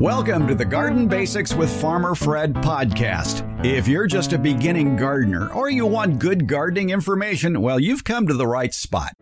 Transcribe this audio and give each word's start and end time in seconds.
Welcome 0.00 0.46
to 0.46 0.54
the 0.54 0.64
Garden 0.64 1.08
Basics 1.08 1.54
with 1.54 1.68
Farmer 1.80 2.14
Fred 2.14 2.54
podcast. 2.54 3.42
If 3.66 3.88
you're 3.88 4.06
just 4.06 4.32
a 4.32 4.38
beginning 4.38 4.94
gardener 4.94 5.52
or 5.52 5.70
you 5.70 5.86
want 5.86 6.20
good 6.20 6.46
gardening 6.46 6.90
information, 6.90 7.60
well, 7.60 7.80
you've 7.80 8.04
come 8.04 8.28
to 8.28 8.34
the 8.34 8.46
right 8.46 8.72
spot. 8.72 9.14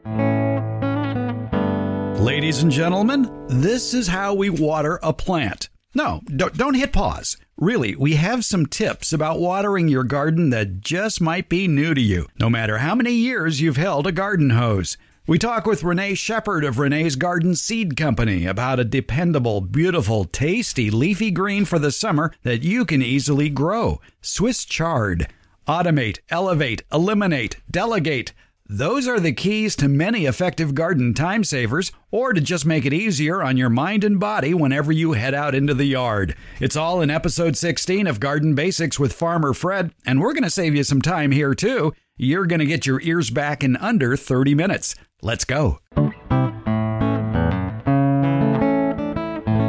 Ladies 2.21 2.63
and 2.63 2.71
gentlemen, 2.71 3.47
this 3.49 3.95
is 3.95 4.09
how 4.09 4.35
we 4.35 4.51
water 4.51 5.01
a 5.03 5.15
plant. 5.15 5.71
No, 5.95 6.21
don't 6.37 6.75
hit 6.75 6.93
pause. 6.93 7.39
Really, 7.57 7.97
we 7.97 8.17
have 8.17 8.45
some 8.45 8.67
tips 8.67 9.15
about 9.15 9.41
watering 9.41 9.89
your 9.89 10.05
garden 10.05 10.51
that 10.51 10.83
just 10.83 11.23
might 11.23 11.49
be 11.49 11.67
new 11.67 11.95
to 11.95 12.03
you, 12.03 12.29
no 12.39 12.51
matter 12.51 12.77
how 12.77 12.95
many 12.95 13.13
years 13.13 13.63
you've 13.63 13.79
held 13.79 14.07
a 14.07 14.13
garden 14.13 14.51
hose. 14.51 14.99
We 15.29 15.41
talk 15.41 15.67
with 15.67 15.83
Renee 15.83 16.15
Shepherd 16.15 16.63
of 16.63 16.79
Renee's 16.79 17.17
Garden 17.17 17.57
Seed 17.57 17.97
Company 17.97 18.47
about 18.47 18.79
a 18.79 18.85
dependable, 18.85 19.61
beautiful, 19.61 20.25
tasty 20.25 20.89
leafy 20.89 21.33
green 21.33 21.65
for 21.65 21.81
the 21.81 21.91
summer 21.91 22.33
that 22.45 22.63
you 22.63 22.85
can 22.85 23.03
easily 23.03 23.49
grow. 23.49 24.01
Swiss 24.21 24.65
chard. 24.65 25.27
Automate, 25.67 26.21
elevate, 26.31 26.85
eliminate, 26.93 27.57
delegate. 27.69 28.35
Those 28.69 29.09
are 29.09 29.19
the 29.19 29.33
keys 29.33 29.75
to 29.77 29.89
many 29.89 30.27
effective 30.27 30.77
garden 30.77 31.13
time 31.13 31.43
savers, 31.43 31.91
or 32.13 32.33
to 32.33 32.41
just 32.41 32.65
make 32.65 32.85
it 32.85 32.93
easier 32.93 33.43
on 33.43 33.57
your 33.57 33.71
mind 33.71 34.05
and 34.05 34.21
body 34.21 34.55
whenever 34.55 34.93
you 34.93 35.15
head 35.15 35.35
out 35.35 35.57
into 35.57 35.75
the 35.75 35.87
yard. 35.87 36.37
It's 36.61 36.77
all 36.77 37.01
in 37.01 37.11
episode 37.11 37.57
16 37.57 38.07
of 38.07 38.21
Garden 38.21 38.55
Basics 38.55 39.01
with 39.01 39.13
Farmer 39.13 39.55
Fred, 39.55 39.91
and 40.05 40.21
we're 40.21 40.35
going 40.35 40.45
to 40.45 40.51
save 40.51 40.77
you 40.77 40.85
some 40.85 41.03
time 41.03 41.33
here 41.33 41.53
too. 41.53 41.93
You're 42.17 42.47
going 42.47 42.61
to 42.61 42.67
get 42.67 42.87
your 42.87 43.01
ears 43.03 43.31
back 43.31 43.63
in 43.65 43.77
under 43.77 44.17
30 44.17 44.55
minutes. 44.55 44.95
Let's 45.23 45.45
go. 45.45 45.79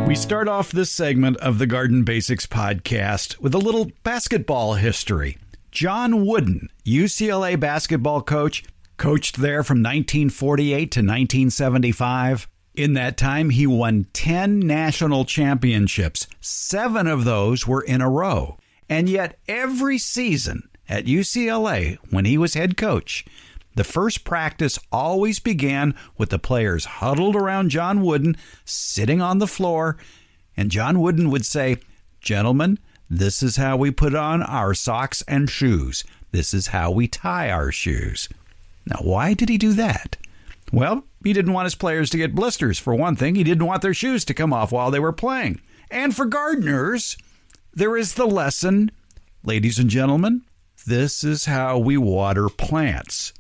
We 0.08 0.16
start 0.16 0.48
off 0.48 0.72
this 0.72 0.92
segment 0.92 1.38
of 1.38 1.58
the 1.58 1.67
Garden 1.67 2.03
Basics 2.03 2.45
podcast 2.45 3.40
with 3.40 3.53
a 3.53 3.59
little 3.59 3.92
basketball 4.03 4.75
history. 4.75 5.38
John 5.72 6.25
Wooden, 6.25 6.70
UCLA 6.86 7.59
basketball 7.59 8.22
coach, 8.22 8.64
coached 8.98 9.38
there 9.38 9.64
from 9.64 9.78
1948 9.78 10.92
to 10.92 11.00
1975. 11.00 12.48
In 12.75 12.94
that 12.94 13.18
time, 13.18 13.50
he 13.50 13.68
won 13.68 14.08
10 14.14 14.59
national 14.59 15.25
championships. 15.25 16.28
Seven 16.42 17.08
of 17.08 17.25
those 17.25 17.68
were 17.68 17.81
in 17.81 18.02
a 18.02 18.09
row. 18.09 18.58
And 18.90 19.09
yet, 19.09 19.38
every 19.48 19.98
season 19.98 20.70
at 20.88 21.06
UCLA, 21.06 21.98
when 22.09 22.25
he 22.25 22.38
was 22.38 22.53
head 22.53 22.78
coach, 22.78 23.25
the 23.78 23.83
first 23.83 24.23
practice 24.23 24.80
always 24.92 25.39
began 25.39 25.95
with 26.17 26.30
the 26.30 26.39
players 26.39 26.86
huddled 26.86 27.36
around 27.36 27.70
John 27.70 28.02
Wooden, 28.02 28.36
sitting 28.66 29.22
on 29.22 29.38
the 29.38 29.47
floor, 29.47 29.97
and 30.56 30.72
John 30.72 31.00
Wooden 31.00 31.30
would 31.30 31.45
say, 31.45 31.78
Gentlemen, 32.19 32.80
this 33.09 33.44
is 33.44 33.58
how 33.58 33.78
we 33.78 33.92
put 33.92 34.16
on 34.16 34.42
our 34.42 34.73
socks 34.73 35.23
and 35.28 35.50
shoes. 35.50 36.03
This 36.31 36.53
is 36.53 36.67
how 36.67 36.89
we 36.89 37.08
tie 37.08 37.52
our 37.52 37.72
shoes. 37.72 38.28
Now, 38.86 38.97
why 39.02 39.34
did 39.34 39.47
he 39.47 39.58
do 39.58 39.73
that? 39.73 40.17
Well, 40.73 41.06
he 41.23 41.31
didn't 41.31 41.53
want 41.53 41.67
his 41.67 41.75
players 41.75 42.09
to 42.09 42.17
get 42.17 42.36
blisters, 42.36 42.80
for 42.80 42.95
one 42.95 43.16
thing. 43.16 43.36
He 43.36 43.44
didn't 43.44 43.67
want 43.67 43.81
their 43.81 43.94
shoes 43.94 44.25
to 44.25 44.34
come 44.34 44.52
off 44.52 44.72
while 44.72 44.91
they 44.91 45.00
were 45.00 45.14
playing. 45.14 45.62
And 45.91 46.16
for 46.16 46.25
gardeners, 46.25 47.16
there 47.73 47.95
is 47.95 48.16
the 48.16 48.25
lesson, 48.25 48.91
ladies 49.44 49.78
and 49.78 49.90
gentlemen, 49.90 50.41
this 50.88 51.23
is 51.23 51.46
how 51.46 51.78
we 51.78 51.96
water 51.96 52.50
plants. 52.50 53.34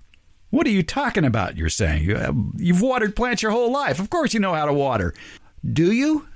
What 0.49 0.65
are 0.65 0.71
you 0.71 0.83
talking 0.83 1.25
about? 1.25 1.57
You're 1.57 1.69
saying 1.69 2.11
uh, 2.11 2.31
you've 2.55 2.81
watered 2.81 3.15
plants 3.15 3.41
your 3.41 3.51
whole 3.51 3.71
life. 3.71 3.99
Of 3.99 4.09
course, 4.09 4.33
you 4.33 4.39
know 4.39 4.53
how 4.53 4.65
to 4.65 4.73
water. 4.73 5.13
Do 5.73 5.91
you? 5.91 6.27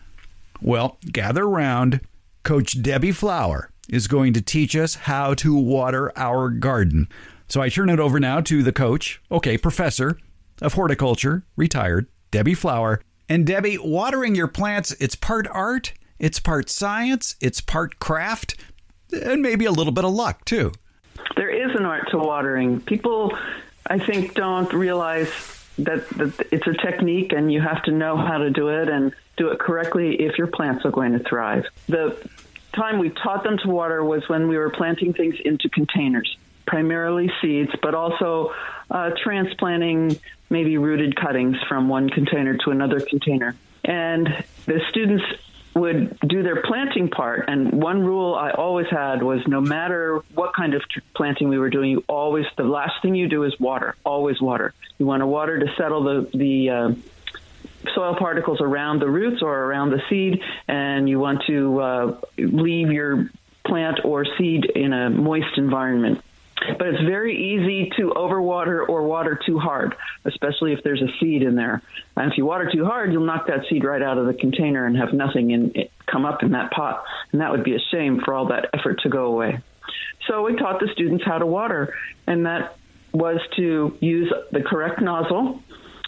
Well, 0.62 0.98
gather 1.12 1.48
round. 1.48 2.02
Coach 2.44 2.82
Debbie 2.82 3.12
Flower 3.12 3.70
is 3.88 4.08
going 4.08 4.34
to 4.34 4.42
teach 4.42 4.76
us 4.76 4.96
how 4.96 5.34
to 5.36 5.56
water 5.56 6.12
our 6.18 6.50
garden. 6.50 7.08
So 7.48 7.62
I 7.62 7.70
turn 7.70 7.90
it 7.90 8.00
over 8.00 8.20
now 8.20 8.42
to 8.42 8.64
the 8.64 8.72
coach, 8.72 9.22
okay, 9.32 9.58
professor 9.58 10.18
of 10.62 10.74
horticulture, 10.74 11.44
retired, 11.56 12.08
Debbie 12.32 12.54
Flower. 12.54 13.02
And 13.30 13.46
Debbie, 13.46 13.78
watering 13.78 14.36
your 14.36 14.48
plants, 14.48 14.92
it's 14.94 15.16
part 15.16 15.48
art, 15.52 15.94
it's 16.20 16.40
part 16.40 16.70
science, 16.70 17.36
it's 17.42 17.62
part 17.62 18.00
craft, 18.00 18.56
and 19.12 19.42
maybe 19.42 19.66
a 19.66 19.72
little 19.72 19.94
bit 19.94 20.06
of 20.06 20.12
luck 20.12 20.46
too. 20.46 20.72
There 21.36 21.50
is 21.50 21.76
an 21.76 21.86
art 21.86 22.10
to 22.12 22.18
watering. 22.18 22.82
People 22.82 23.38
I 23.92 24.00
think 24.00 24.36
don't 24.36 24.72
realize 24.72 25.28
that, 25.80 26.08
that 26.12 26.48
it's 26.50 26.66
a 26.66 26.74
technique 26.74 27.34
and 27.34 27.52
you 27.52 27.60
have 27.60 27.84
to 27.84 27.92
know 27.92 28.16
how 28.16 28.38
to 28.38 28.50
do 28.50 28.70
it 28.70 28.88
and 28.88 29.14
do 29.36 29.50
it 29.50 29.60
correctly 29.60 30.16
if 30.16 30.38
your 30.38 30.48
plants 30.48 30.86
are 30.86 30.92
going 30.92 31.12
to 31.12 31.20
thrive. 31.20 31.66
The 31.88 32.18
time 32.74 33.00
we 33.00 33.10
taught 33.10 33.44
them 33.44 33.58
to 33.58 33.68
water 33.68 34.02
was 34.02 34.30
when 34.30 34.48
we 34.48 34.58
were 34.58 34.70
planting 34.70 35.12
things 35.12 35.36
into 35.44 35.68
containers, 35.68 36.38
primarily 36.66 37.30
seeds, 37.42 37.72
but 37.82 37.94
also 37.94 38.54
uh, 38.90 39.12
transplanting 39.22 40.18
maybe 40.50 40.78
rooted 40.78 41.18
cuttings 41.18 41.58
from 41.68 41.90
one 41.90 42.10
container 42.10 42.56
to 42.64 42.70
another 42.70 43.02
container. 43.02 43.58
And 43.84 44.46
the 44.68 44.80
students 44.90 45.26
would 45.74 46.18
do 46.20 46.44
their 46.44 46.62
planting 46.64 47.10
part. 47.10 47.46
And 47.48 47.82
one 47.82 48.04
rule 48.04 48.36
I 48.36 48.52
always 48.52 48.88
had 48.90 49.24
was 49.24 49.40
no 49.48 49.62
matter 49.62 50.22
what 50.34 50.54
kind 50.54 50.74
of 50.74 50.82
planting 51.16 51.50
we 51.50 51.58
were 51.58 51.70
doing, 51.70 51.92
you 51.92 52.04
always, 52.08 52.46
the 52.58 52.64
last 52.64 53.02
thing 53.02 53.16
you 53.16 53.30
do 53.30 53.44
is 53.44 53.58
water, 53.60 53.96
always 54.06 54.42
water. 54.42 54.74
You 54.98 55.06
want 55.06 55.22
to 55.22 55.28
water 55.28 55.60
to 55.60 55.74
settle 55.78 56.04
the, 56.04 56.30
the, 56.38 56.70
uh, 56.70 56.92
soil 57.96 58.16
particles 58.16 58.62
around 58.62 59.00
the 59.00 59.10
roots 59.10 59.42
or 59.42 59.58
around 59.58 59.92
the 59.92 60.02
seed, 60.10 60.42
and 60.68 61.10
you 61.10 61.20
want 61.20 61.44
to 61.48 61.80
uh, 61.80 62.22
leave 62.38 62.92
your 62.92 63.30
plant 63.66 64.00
or 64.04 64.26
seed 64.38 64.66
in 64.66 64.94
a 64.94 65.10
moist 65.10 65.58
environment. 65.58 66.24
But 66.78 66.88
it's 66.88 67.04
very 67.04 67.36
easy 67.36 67.92
to 67.98 68.14
overwater 68.16 68.88
or 68.88 69.04
water 69.04 69.40
too 69.46 69.58
hard, 69.58 69.96
especially 70.26 70.74
if 70.74 70.84
there's 70.84 71.02
a 71.02 71.08
seed 71.20 71.42
in 71.42 71.56
there. 71.56 71.82
And 72.16 72.32
if 72.32 72.38
you 72.38 72.46
water 72.46 72.70
too 72.72 72.86
hard, 72.86 73.12
you'll 73.12 73.26
knock 73.26 73.48
that 73.48 73.66
seed 73.70 73.84
right 73.84 74.02
out 74.02 74.18
of 74.18 74.28
the 74.28 74.34
container 74.34 74.86
and 74.86 74.96
have 74.98 75.14
nothing 75.14 75.52
in 75.52 75.72
it 75.76 75.92
come 76.06 76.26
up 76.26 76.44
in 76.44 76.52
that 76.52 76.72
pot. 76.72 77.04
And 77.32 77.42
that 77.42 77.52
would 77.52 77.64
be 77.64 77.76
a 77.76 77.80
shame 77.92 78.20
for 78.24 78.34
all 78.34 78.48
that 78.50 78.70
effort 78.74 79.00
to 79.04 79.10
go 79.10 79.26
away. 79.26 79.60
So 80.28 80.44
we 80.44 80.56
taught 80.56 80.80
the 80.80 80.90
students 80.94 81.24
how 81.26 81.40
to 81.40 81.46
water, 81.46 81.96
and 82.28 82.46
that 82.46 82.78
was 83.12 83.40
to 83.58 83.98
use 84.00 84.32
the 84.52 84.62
correct 84.62 85.02
nozzle. 85.02 85.62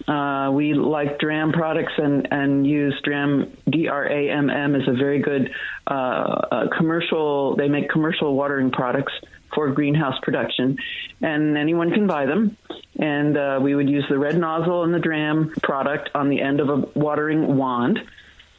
Uh, 0.08 0.52
we 0.52 0.74
like 0.74 1.20
Dramm 1.20 1.52
products 1.52 1.94
and, 1.98 2.28
and 2.32 2.68
use 2.68 3.00
Dramm, 3.04 3.56
D-R-A-M-M 3.70 4.76
is 4.76 4.88
a 4.88 4.94
very 4.94 5.20
good 5.20 5.52
uh, 5.88 5.94
uh, 5.94 6.68
commercial, 6.78 7.56
they 7.56 7.68
make 7.68 7.90
commercial 7.90 8.36
watering 8.36 8.72
products 8.72 9.14
for 9.54 9.72
greenhouse 9.72 10.16
production, 10.24 10.78
and 11.22 11.58
anyone 11.58 11.92
can 11.92 12.08
buy 12.08 12.26
them. 12.26 12.58
And 12.98 13.38
uh, 13.38 13.60
we 13.62 13.76
would 13.76 13.90
use 13.90 14.06
the 14.10 14.18
red 14.18 14.38
nozzle 14.38 14.84
and 14.84 14.94
the 14.94 15.00
DRAM 15.00 15.54
product 15.62 16.10
on 16.16 16.30
the 16.30 16.42
end 16.42 16.60
of 16.60 16.70
a 16.70 16.78
watering 16.96 17.58
wand 17.58 18.00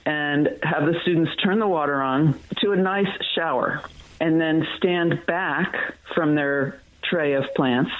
and 0.06 0.48
have 0.62 0.84
the 0.86 0.94
students 1.02 1.30
turn 1.42 1.58
the 1.58 1.66
water 1.66 2.00
on 2.02 2.38
to 2.58 2.72
a 2.72 2.76
nice 2.76 3.08
shower 3.34 3.82
and 4.20 4.40
then 4.40 4.66
stand 4.76 5.24
back 5.26 5.74
from 6.14 6.34
their 6.34 6.80
tray 7.02 7.34
of 7.34 7.44
plants 7.56 7.90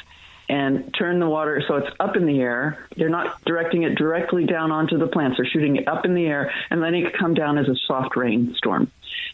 and 0.48 0.94
turn 0.98 1.18
the 1.18 1.28
water 1.28 1.62
so 1.66 1.76
it's 1.76 1.96
up 1.98 2.16
in 2.16 2.26
the 2.26 2.40
air. 2.40 2.86
They're 2.96 3.08
not 3.08 3.42
directing 3.44 3.82
it 3.84 3.94
directly 3.94 4.44
down 4.44 4.70
onto 4.70 4.98
the 4.98 5.06
plants. 5.06 5.38
They're 5.38 5.46
shooting 5.46 5.76
it 5.76 5.88
up 5.88 6.04
in 6.04 6.14
the 6.14 6.26
air 6.26 6.52
and 6.70 6.80
letting 6.80 7.06
it 7.06 7.16
come 7.18 7.34
down 7.34 7.58
as 7.58 7.68
a 7.68 7.76
soft 7.86 8.16
rainstorm. 8.16 8.90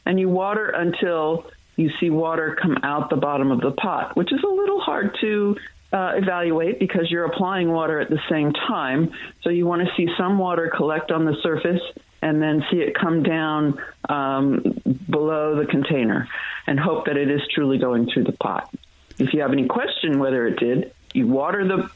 And 0.07 0.21
you 0.21 0.29
water 0.29 0.67
until 0.67 1.51
you 1.77 1.91
see 1.99 2.11
water 2.11 2.57
come 2.61 2.79
out 2.83 3.11
the 3.11 3.17
bottom 3.17 3.51
of 3.51 3.61
the 3.61 3.73
pot, 3.73 4.17
which 4.17 4.33
is 4.33 4.43
a 4.43 4.49
little 4.49 4.81
hard 4.81 5.17
to 5.21 5.57
uh, 5.93 6.13
evaluate 6.15 6.79
because 6.79 7.11
you're 7.11 7.25
applying 7.25 7.71
water 7.71 7.99
at 8.01 8.11
the 8.11 8.21
same 8.31 8.53
time. 8.53 9.13
So 9.43 9.51
you 9.51 9.67
want 9.67 9.83
to 9.83 9.95
see 9.97 10.09
some 10.17 10.39
water 10.39 10.71
collect 10.75 11.11
on 11.11 11.25
the 11.25 11.35
surface 11.43 11.81
and 12.23 12.41
then 12.41 12.65
see 12.71 12.79
it 12.79 12.95
come 12.95 13.23
down 13.23 13.81
um, 14.09 14.63
below 15.09 15.57
the 15.57 15.67
container 15.67 16.29
and 16.67 16.79
hope 16.79 17.07
that 17.07 17.17
it 17.17 17.31
is 17.31 17.41
truly 17.53 17.79
going 17.79 18.09
through 18.13 18.25
the 18.25 18.33
pot. 18.33 18.73
If 19.19 19.35
you 19.35 19.41
have 19.41 19.53
any 19.53 19.67
question 19.67 20.19
whether 20.19 20.47
it 20.47 20.59
did, 20.59 20.93
you 21.13 21.27
water 21.27 21.67
the 21.67 21.91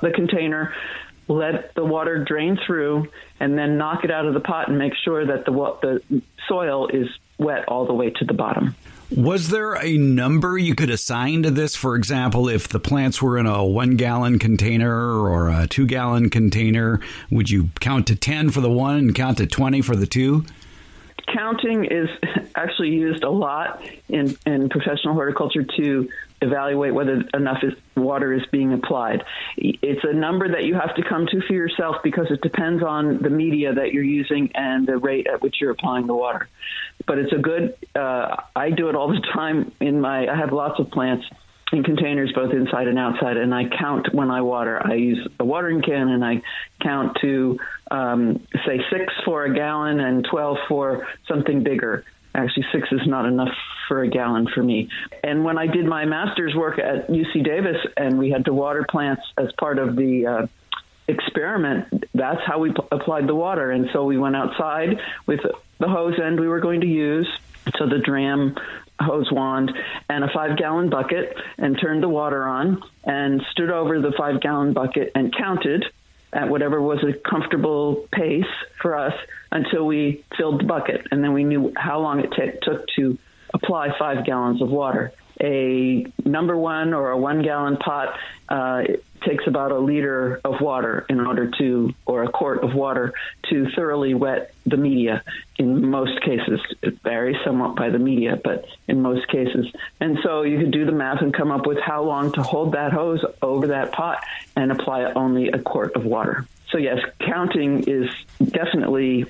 the 0.00 0.10
container, 0.10 0.74
let 1.28 1.74
the 1.74 1.84
water 1.84 2.24
drain 2.24 2.58
through, 2.66 3.08
and 3.40 3.58
then 3.58 3.76
knock 3.76 4.04
it 4.04 4.10
out 4.10 4.26
of 4.26 4.34
the 4.34 4.40
pot 4.40 4.68
and 4.68 4.78
make 4.78 4.94
sure 5.04 5.26
that 5.26 5.44
the 5.44 5.52
the 6.10 6.22
soil 6.48 6.88
is 6.88 7.08
wet 7.38 7.64
all 7.68 7.86
the 7.86 7.94
way 7.94 8.10
to 8.10 8.24
the 8.24 8.34
bottom. 8.34 8.74
Was 9.14 9.50
there 9.50 9.74
a 9.74 9.96
number 9.96 10.56
you 10.56 10.74
could 10.74 10.90
assign 10.90 11.42
to 11.42 11.50
this? 11.50 11.76
For 11.76 11.94
example, 11.94 12.48
if 12.48 12.68
the 12.68 12.80
plants 12.80 13.20
were 13.20 13.38
in 13.38 13.46
a 13.46 13.64
one 13.64 13.96
gallon 13.96 14.38
container 14.38 14.92
or 14.92 15.50
a 15.50 15.66
two 15.66 15.86
gallon 15.86 16.30
container, 16.30 17.00
would 17.30 17.50
you 17.50 17.70
count 17.80 18.06
to 18.08 18.16
10 18.16 18.50
for 18.50 18.60
the 18.60 18.70
one 18.70 18.96
and 18.96 19.14
count 19.14 19.38
to 19.38 19.46
20 19.46 19.82
for 19.82 19.94
the 19.94 20.06
two? 20.06 20.44
Counting 21.32 21.84
is 21.84 22.08
actually 22.56 22.90
used 22.90 23.24
a 23.24 23.30
lot 23.30 23.82
in, 24.08 24.36
in 24.46 24.68
professional 24.68 25.14
horticulture 25.14 25.64
to 25.76 26.08
evaluate 26.44 26.94
whether 26.94 27.22
enough 27.34 27.62
is, 27.62 27.72
water 27.96 28.32
is 28.32 28.42
being 28.52 28.72
applied. 28.72 29.24
It's 29.56 30.04
a 30.04 30.12
number 30.12 30.48
that 30.52 30.64
you 30.64 30.74
have 30.74 30.94
to 30.96 31.02
come 31.02 31.26
to 31.26 31.40
for 31.46 31.52
yourself 31.52 31.96
because 32.04 32.26
it 32.30 32.40
depends 32.40 32.82
on 32.82 33.22
the 33.22 33.30
media 33.30 33.74
that 33.74 33.92
you're 33.92 34.04
using 34.04 34.50
and 34.54 34.86
the 34.86 34.98
rate 34.98 35.26
at 35.26 35.42
which 35.42 35.56
you're 35.60 35.70
applying 35.70 36.06
the 36.06 36.14
water. 36.14 36.48
But 37.06 37.18
it's 37.18 37.32
a 37.32 37.38
good. 37.38 37.76
Uh, 37.94 38.36
I 38.54 38.70
do 38.70 38.88
it 38.88 38.94
all 38.94 39.08
the 39.08 39.20
time 39.32 39.72
in 39.80 40.00
my. 40.00 40.28
I 40.28 40.36
have 40.36 40.52
lots 40.52 40.78
of 40.78 40.90
plants 40.90 41.26
in 41.72 41.82
containers 41.82 42.32
both 42.32 42.52
inside 42.52 42.86
and 42.88 42.98
outside 42.98 43.36
and 43.36 43.54
i 43.54 43.64
count 43.64 44.14
when 44.14 44.30
i 44.30 44.42
water 44.42 44.80
i 44.86 44.94
use 44.94 45.26
a 45.40 45.44
watering 45.44 45.82
can 45.82 46.08
and 46.08 46.24
i 46.24 46.40
count 46.80 47.16
to 47.20 47.58
um, 47.90 48.46
say 48.66 48.80
six 48.92 49.12
for 49.24 49.44
a 49.44 49.54
gallon 49.54 49.98
and 49.98 50.26
12 50.30 50.58
for 50.68 51.06
something 51.26 51.64
bigger 51.64 52.04
Actually, 52.34 52.66
six 52.72 52.88
is 52.90 53.06
not 53.06 53.26
enough 53.26 53.54
for 53.86 54.02
a 54.02 54.08
gallon 54.08 54.48
for 54.52 54.62
me. 54.62 54.88
And 55.22 55.44
when 55.44 55.58
I 55.58 55.66
did 55.66 55.86
my 55.86 56.04
master's 56.04 56.54
work 56.54 56.78
at 56.78 57.08
UC 57.08 57.44
Davis 57.44 57.76
and 57.96 58.18
we 58.18 58.30
had 58.30 58.46
to 58.46 58.52
water 58.52 58.84
plants 58.88 59.22
as 59.38 59.52
part 59.52 59.78
of 59.78 59.94
the 59.94 60.26
uh, 60.26 60.46
experiment, 61.06 62.04
that's 62.14 62.40
how 62.44 62.58
we 62.58 62.72
applied 62.90 63.28
the 63.28 63.34
water. 63.34 63.70
And 63.70 63.88
so 63.92 64.04
we 64.04 64.18
went 64.18 64.36
outside 64.36 65.00
with 65.26 65.40
the 65.78 65.88
hose 65.88 66.18
end 66.18 66.40
we 66.40 66.48
were 66.48 66.60
going 66.60 66.80
to 66.80 66.86
use. 66.86 67.28
So 67.78 67.86
the 67.86 67.98
Dramm 67.98 68.56
hose 69.00 69.30
wand 69.30 69.72
and 70.08 70.24
a 70.24 70.28
five 70.32 70.56
gallon 70.56 70.90
bucket 70.90 71.36
and 71.58 71.78
turned 71.80 72.02
the 72.02 72.08
water 72.08 72.44
on 72.44 72.82
and 73.04 73.42
stood 73.50 73.70
over 73.70 74.00
the 74.00 74.12
five 74.16 74.40
gallon 74.40 74.72
bucket 74.72 75.12
and 75.14 75.34
counted 75.34 75.84
at 76.34 76.48
whatever 76.48 76.80
was 76.82 76.98
a 77.04 77.12
comfortable 77.12 78.06
pace 78.12 78.44
for 78.82 78.96
us 78.96 79.14
until 79.52 79.86
we 79.86 80.24
filled 80.36 80.60
the 80.60 80.64
bucket. 80.64 81.06
And 81.10 81.22
then 81.22 81.32
we 81.32 81.44
knew 81.44 81.72
how 81.76 82.00
long 82.00 82.20
it 82.20 82.32
t- 82.32 82.58
took 82.62 82.86
to 82.96 83.16
apply 83.52 83.96
five 83.98 84.26
gallons 84.26 84.60
of 84.60 84.68
water. 84.68 85.12
A 85.40 86.06
number 86.24 86.56
one 86.56 86.94
or 86.94 87.10
a 87.10 87.18
one 87.18 87.42
gallon 87.42 87.76
pot 87.76 88.18
uh, 88.48 88.82
takes 89.24 89.46
about 89.46 89.72
a 89.72 89.78
liter 89.78 90.40
of 90.44 90.60
water 90.60 91.06
in 91.08 91.20
order 91.20 91.50
to, 91.58 91.94
or 92.06 92.24
a 92.24 92.28
quart 92.28 92.62
of 92.62 92.74
water 92.74 93.14
to 93.50 93.70
thoroughly 93.74 94.14
wet 94.14 94.52
the 94.66 94.76
media. 94.76 95.22
In 95.56 95.88
most 95.88 96.20
cases, 96.20 96.60
it 96.82 97.00
varies 97.02 97.36
somewhat 97.44 97.76
by 97.76 97.90
the 97.90 97.98
media, 97.98 98.38
but 98.42 98.66
in 98.86 99.02
most 99.02 99.26
cases. 99.28 99.66
And 100.00 100.18
so 100.22 100.42
you 100.42 100.58
could 100.58 100.72
do 100.72 100.84
the 100.84 100.92
math 100.92 101.20
and 101.22 101.32
come 101.32 101.50
up 101.50 101.66
with 101.66 101.78
how 101.78 102.02
long 102.02 102.32
to 102.32 102.42
hold 102.42 102.72
that 102.72 102.92
hose 102.92 103.24
over 103.42 103.68
that 103.68 103.92
pot 103.92 104.22
and 104.56 104.70
apply 104.70 105.04
only 105.12 105.48
a 105.48 105.58
quart 105.58 105.96
of 105.96 106.04
water. 106.04 106.46
So, 106.70 106.78
yes, 106.78 106.98
counting 107.20 107.84
is 107.84 108.10
definitely 108.42 109.26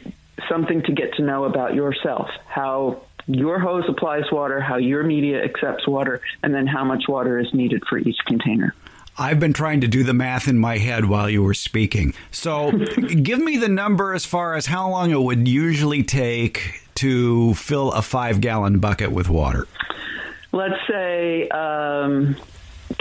something 0.48 0.82
to 0.82 0.92
get 0.92 1.14
to 1.14 1.22
know 1.22 1.44
about 1.44 1.74
yourself, 1.74 2.28
how 2.46 3.02
your 3.26 3.58
hose 3.58 3.84
applies 3.88 4.24
water, 4.30 4.60
how 4.60 4.76
your 4.76 5.02
media 5.02 5.42
accepts 5.42 5.86
water, 5.86 6.20
and 6.42 6.54
then 6.54 6.66
how 6.66 6.84
much 6.84 7.04
water 7.08 7.38
is 7.38 7.52
needed 7.54 7.82
for 7.88 7.98
each 7.98 8.18
container. 8.26 8.74
I've 9.16 9.38
been 9.38 9.52
trying 9.52 9.80
to 9.82 9.88
do 9.88 10.02
the 10.02 10.14
math 10.14 10.48
in 10.48 10.58
my 10.58 10.78
head 10.78 11.04
while 11.04 11.30
you 11.30 11.42
were 11.42 11.54
speaking. 11.54 12.14
So, 12.32 12.72
give 13.22 13.38
me 13.38 13.56
the 13.56 13.68
number 13.68 14.12
as 14.12 14.24
far 14.24 14.54
as 14.56 14.66
how 14.66 14.90
long 14.90 15.10
it 15.10 15.20
would 15.20 15.46
usually 15.46 16.02
take 16.02 16.82
to 16.96 17.54
fill 17.54 17.92
a 17.92 18.02
five 18.02 18.40
gallon 18.40 18.80
bucket 18.80 19.12
with 19.12 19.28
water. 19.28 19.66
Let's 20.52 20.80
say 20.88 21.48
um, 21.48 22.36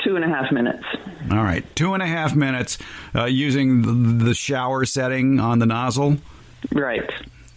two 0.03 0.15
and 0.15 0.25
a 0.25 0.27
half 0.27 0.51
minutes. 0.51 0.83
All 1.31 1.43
right, 1.43 1.63
two 1.75 1.93
and 1.93 2.03
a 2.03 2.07
half 2.07 2.35
minutes 2.35 2.77
uh, 3.15 3.25
using 3.25 4.17
the 4.19 4.33
shower 4.33 4.85
setting 4.85 5.39
on 5.39 5.59
the 5.59 5.65
nozzle. 5.65 6.17
Right. 6.71 7.09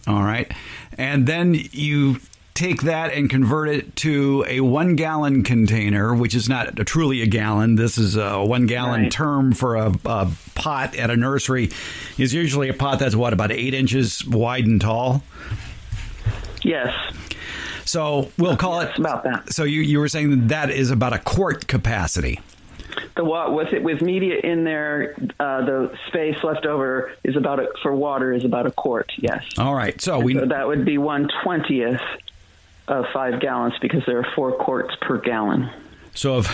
All 0.07 0.23
right. 0.23 0.51
And 0.97 1.27
then 1.27 1.53
you 1.53 2.17
take 2.57 2.81
that 2.81 3.13
and 3.13 3.29
convert 3.29 3.69
it 3.69 3.95
to 3.97 4.43
a 4.47 4.61
one 4.61 4.95
gallon 4.95 5.43
container, 5.43 6.15
which 6.15 6.33
is 6.33 6.49
not 6.49 6.79
a, 6.79 6.83
truly 6.83 7.21
a 7.21 7.27
gallon. 7.27 7.75
This 7.75 7.99
is 7.99 8.15
a 8.15 8.43
one 8.43 8.65
gallon 8.65 9.03
right. 9.03 9.11
term 9.11 9.53
for 9.53 9.75
a, 9.75 9.93
a, 10.05 10.31
pot 10.55 10.95
at 10.95 11.11
a 11.11 11.15
nursery. 11.15 11.69
Is 12.17 12.33
usually 12.33 12.67
a 12.69 12.73
pot 12.73 12.97
that's 12.97 13.15
what 13.15 13.31
about 13.31 13.51
eight 13.51 13.75
inches 13.75 14.25
wide 14.25 14.65
and 14.65 14.81
tall. 14.81 15.21
Yes. 16.63 16.93
So 17.85 18.31
we'll 18.39 18.57
call 18.57 18.81
yes, 18.81 18.93
it 18.93 18.99
about 18.99 19.23
that. 19.25 19.53
So 19.53 19.63
you 19.63 19.81
you 19.81 19.99
were 19.99 20.09
saying 20.09 20.31
that, 20.31 20.47
that 20.49 20.69
is 20.71 20.89
about 20.89 21.13
a 21.13 21.19
quart 21.19 21.67
capacity. 21.67 22.39
The 23.15 23.23
what 23.23 23.53
with 23.53 23.71
it 23.71 23.83
with 23.83 24.01
media 24.01 24.39
in 24.43 24.63
there, 24.63 25.15
uh, 25.39 25.63
the 25.63 25.95
space 26.07 26.43
left 26.43 26.65
over 26.65 27.11
is 27.23 27.35
about 27.35 27.59
a, 27.59 27.67
for 27.83 27.95
water 27.95 28.33
is 28.33 28.43
about 28.43 28.65
a 28.65 28.71
quart. 28.71 29.11
Yes. 29.17 29.43
All 29.59 29.75
right. 29.75 30.01
So 30.01 30.19
we 30.19 30.33
so 30.33 30.47
that 30.47 30.67
would 30.67 30.85
be 30.85 30.97
one 30.97 31.29
twentieth 31.43 32.01
of 32.87 33.05
five 33.13 33.39
gallons 33.41 33.73
because 33.81 34.01
there 34.05 34.19
are 34.19 34.27
four 34.35 34.53
quarts 34.53 34.95
per 35.01 35.19
gallon. 35.19 35.69
So 36.17 36.39
if 36.39 36.47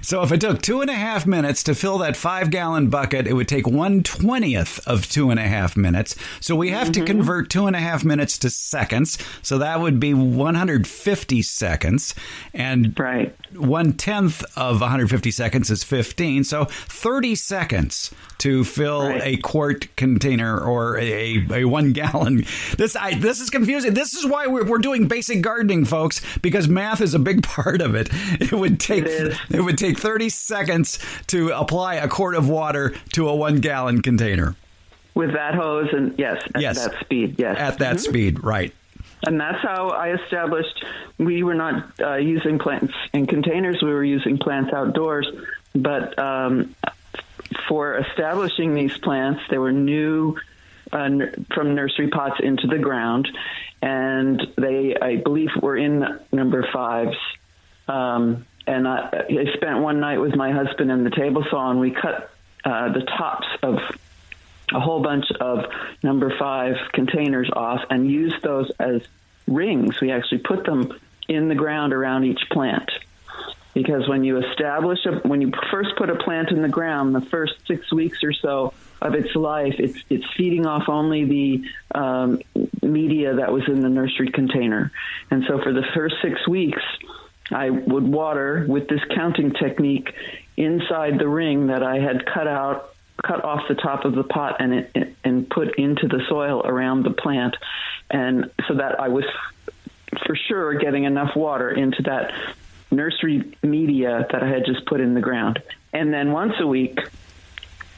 so, 0.02 0.22
if 0.22 0.32
it 0.32 0.40
took 0.40 0.62
two 0.62 0.80
and 0.80 0.88
a 0.88 0.94
half 0.94 1.26
minutes 1.26 1.62
to 1.64 1.74
fill 1.74 1.98
that 1.98 2.16
five 2.16 2.50
gallon 2.50 2.88
bucket, 2.88 3.26
it 3.26 3.34
would 3.34 3.48
take 3.48 3.66
one 3.66 4.02
twentieth 4.02 4.80
of 4.88 5.06
two 5.08 5.28
and 5.28 5.38
a 5.38 5.46
half 5.46 5.76
minutes. 5.76 6.16
So 6.40 6.56
we 6.56 6.70
have 6.70 6.88
mm-hmm. 6.88 7.04
to 7.04 7.04
convert 7.04 7.50
two 7.50 7.66
and 7.66 7.76
a 7.76 7.80
half 7.80 8.02
minutes 8.02 8.38
to 8.38 8.50
seconds. 8.50 9.18
So 9.42 9.58
that 9.58 9.80
would 9.80 10.00
be 10.00 10.14
150 10.14 11.42
seconds, 11.42 12.14
and 12.54 12.98
right. 12.98 13.36
one 13.54 13.92
tenth 13.92 14.42
of 14.56 14.80
150 14.80 15.30
seconds 15.30 15.70
is 15.70 15.84
15. 15.84 16.44
So 16.44 16.64
30 16.64 17.34
seconds 17.34 18.10
to 18.38 18.64
fill 18.64 19.08
right. 19.08 19.22
a 19.22 19.36
quart 19.36 19.94
container 19.96 20.58
or 20.58 20.98
a, 20.98 21.46
a 21.50 21.64
one 21.64 21.92
gallon. 21.92 22.44
This 22.78 22.96
I, 22.96 23.14
this 23.14 23.38
is 23.40 23.50
confusing. 23.50 23.94
This 23.94 24.14
is 24.14 24.26
why 24.26 24.46
we're, 24.46 24.64
we're 24.64 24.78
doing 24.78 25.08
basic 25.08 25.42
gardening, 25.42 25.84
folks, 25.84 26.22
because 26.38 26.68
math 26.68 27.02
is 27.02 27.14
a 27.14 27.18
big 27.18 27.42
part 27.42 27.81
of 27.82 27.94
it. 27.94 28.08
It 28.40 28.52
would 28.52 28.80
take 28.80 29.04
it, 29.04 29.36
it 29.50 29.60
would 29.60 29.78
take 29.78 29.98
30 29.98 30.28
seconds 30.28 30.98
to 31.28 31.50
apply 31.50 31.96
a 31.96 32.08
quart 32.08 32.34
of 32.34 32.48
water 32.48 32.94
to 33.12 33.28
a 33.28 33.34
one 33.34 33.60
gallon 33.60 34.02
container. 34.02 34.56
With 35.14 35.32
that 35.34 35.54
hose 35.54 35.88
and 35.92 36.18
yes, 36.18 36.42
at 36.54 36.60
yes. 36.60 36.84
that 36.84 37.00
speed, 37.00 37.36
yes. 37.38 37.58
At 37.58 37.78
that 37.78 37.96
mm-hmm. 37.96 38.10
speed, 38.10 38.44
right. 38.44 38.74
And 39.24 39.40
that's 39.40 39.60
how 39.62 39.90
I 39.90 40.14
established 40.14 40.84
we 41.18 41.42
were 41.42 41.54
not 41.54 42.00
uh, 42.00 42.16
using 42.16 42.58
plants 42.58 42.94
in 43.12 43.26
containers, 43.26 43.80
we 43.82 43.92
were 43.92 44.04
using 44.04 44.38
plants 44.38 44.72
outdoors. 44.72 45.30
But 45.74 46.18
um, 46.18 46.74
for 47.68 47.98
establishing 47.98 48.74
these 48.74 48.96
plants, 48.98 49.40
they 49.50 49.58
were 49.58 49.72
new 49.72 50.36
uh, 50.92 51.08
from 51.54 51.74
nursery 51.74 52.08
pots 52.08 52.40
into 52.42 52.66
the 52.66 52.78
ground, 52.78 53.28
and 53.80 54.46
they, 54.56 54.96
I 55.00 55.16
believe, 55.16 55.50
were 55.60 55.76
in 55.76 56.04
number 56.32 56.66
fives. 56.72 57.16
Um, 57.88 58.46
and 58.66 58.86
I, 58.86 59.26
I, 59.28 59.54
spent 59.54 59.80
one 59.80 59.98
night 59.98 60.18
with 60.18 60.36
my 60.36 60.52
husband 60.52 60.90
in 60.90 61.02
the 61.02 61.10
table 61.10 61.44
saw, 61.50 61.70
and 61.70 61.80
we 61.80 61.90
cut 61.90 62.30
uh, 62.64 62.92
the 62.92 63.02
tops 63.02 63.46
of 63.62 63.78
a 64.72 64.80
whole 64.80 65.02
bunch 65.02 65.26
of 65.40 65.64
number 66.02 66.32
five 66.38 66.76
containers 66.92 67.50
off 67.52 67.80
and 67.90 68.10
used 68.10 68.40
those 68.42 68.70
as 68.78 69.02
rings. 69.46 70.00
We 70.00 70.12
actually 70.12 70.38
put 70.38 70.64
them 70.64 70.98
in 71.28 71.48
the 71.48 71.54
ground 71.54 71.92
around 71.92 72.24
each 72.24 72.42
plant. 72.50 72.90
Because 73.74 74.06
when 74.06 74.22
you 74.22 74.38
establish 74.38 74.98
a, 75.06 75.26
when 75.26 75.40
you 75.40 75.50
first 75.70 75.96
put 75.96 76.10
a 76.10 76.16
plant 76.16 76.50
in 76.50 76.60
the 76.60 76.68
ground, 76.68 77.14
the 77.14 77.22
first 77.22 77.54
six 77.66 77.90
weeks 77.90 78.22
or 78.22 78.32
so 78.34 78.74
of 79.00 79.14
its 79.14 79.34
life, 79.34 79.76
it's 79.78 79.98
it's 80.10 80.26
feeding 80.36 80.66
off 80.66 80.90
only 80.90 81.24
the 81.24 81.64
um, 81.98 82.42
media 82.82 83.36
that 83.36 83.50
was 83.50 83.66
in 83.68 83.80
the 83.80 83.88
nursery 83.88 84.30
container, 84.30 84.92
and 85.30 85.44
so 85.48 85.58
for 85.62 85.72
the 85.72 85.84
first 85.94 86.16
six 86.20 86.46
weeks, 86.46 86.82
I 87.54 87.70
would 87.70 88.04
water 88.06 88.64
with 88.68 88.88
this 88.88 89.00
counting 89.14 89.52
technique 89.52 90.12
inside 90.56 91.18
the 91.18 91.28
ring 91.28 91.68
that 91.68 91.82
I 91.82 91.98
had 91.98 92.26
cut 92.26 92.46
out, 92.46 92.94
cut 93.22 93.44
off 93.44 93.68
the 93.68 93.74
top 93.74 94.04
of 94.04 94.14
the 94.14 94.24
pot 94.24 94.56
and 94.60 94.74
it, 94.74 95.16
and 95.24 95.48
put 95.48 95.78
into 95.78 96.08
the 96.08 96.22
soil 96.28 96.62
around 96.64 97.04
the 97.04 97.10
plant, 97.10 97.56
and 98.10 98.50
so 98.68 98.74
that 98.74 99.00
I 99.00 99.08
was 99.08 99.24
for 100.26 100.36
sure 100.36 100.74
getting 100.74 101.04
enough 101.04 101.34
water 101.34 101.70
into 101.70 102.02
that 102.02 102.32
nursery 102.90 103.56
media 103.62 104.26
that 104.30 104.42
I 104.42 104.48
had 104.48 104.66
just 104.66 104.84
put 104.86 105.00
in 105.00 105.14
the 105.14 105.20
ground. 105.20 105.62
And 105.92 106.12
then 106.12 106.32
once 106.32 106.54
a 106.60 106.66
week, 106.66 106.98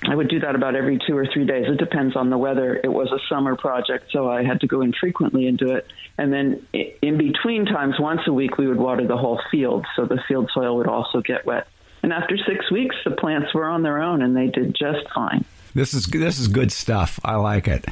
I 0.07 0.15
would 0.15 0.29
do 0.29 0.41
that 0.41 0.55
about 0.55 0.77
every 0.77 0.99
two 1.07 1.17
or 1.17 1.27
three 1.33 1.47
days. 1.47 1.65
It 1.67 1.79
depends 1.79 2.15
on 2.15 2.31
the 2.31 2.39
weather. 2.39 2.79
It 2.83 2.93
was 2.93 3.11
a 3.11 3.19
summer 3.29 3.57
project, 3.57 4.13
so 4.13 4.31
I 4.31 4.45
had 4.45 4.61
to 4.61 4.67
go 4.67 4.83
in 4.83 4.93
frequently 4.93 5.47
and 5.47 5.57
do 5.57 5.73
it. 5.73 5.87
And 6.19 6.33
then 6.33 6.67
in 7.01 7.17
between 7.17 7.65
times, 7.65 7.95
once 7.99 8.21
a 8.27 8.33
week, 8.33 8.59
we 8.59 8.67
would 8.67 8.79
water 8.79 9.07
the 9.07 9.17
whole 9.17 9.41
field, 9.51 9.87
so 9.97 10.05
the 10.05 10.21
field 10.29 10.51
soil 10.53 10.77
would 10.77 10.89
also 10.89 11.21
get 11.21 11.47
wet. 11.47 11.69
And 12.03 12.13
after 12.13 12.37
six 12.37 12.71
weeks, 12.71 12.95
the 13.05 13.13
plants 13.13 13.55
were 13.55 13.67
on 13.67 13.83
their 13.83 14.03
own 14.03 14.21
and 14.21 14.37
they 14.37 14.49
did 14.49 14.77
just 14.79 15.09
fine. 15.15 15.45
This 15.75 15.95
is 15.95 16.07
this 16.07 16.39
is 16.39 16.49
good 16.49 16.71
stuff. 16.71 17.19
I 17.25 17.37
like 17.37 17.67
it. 17.67 17.87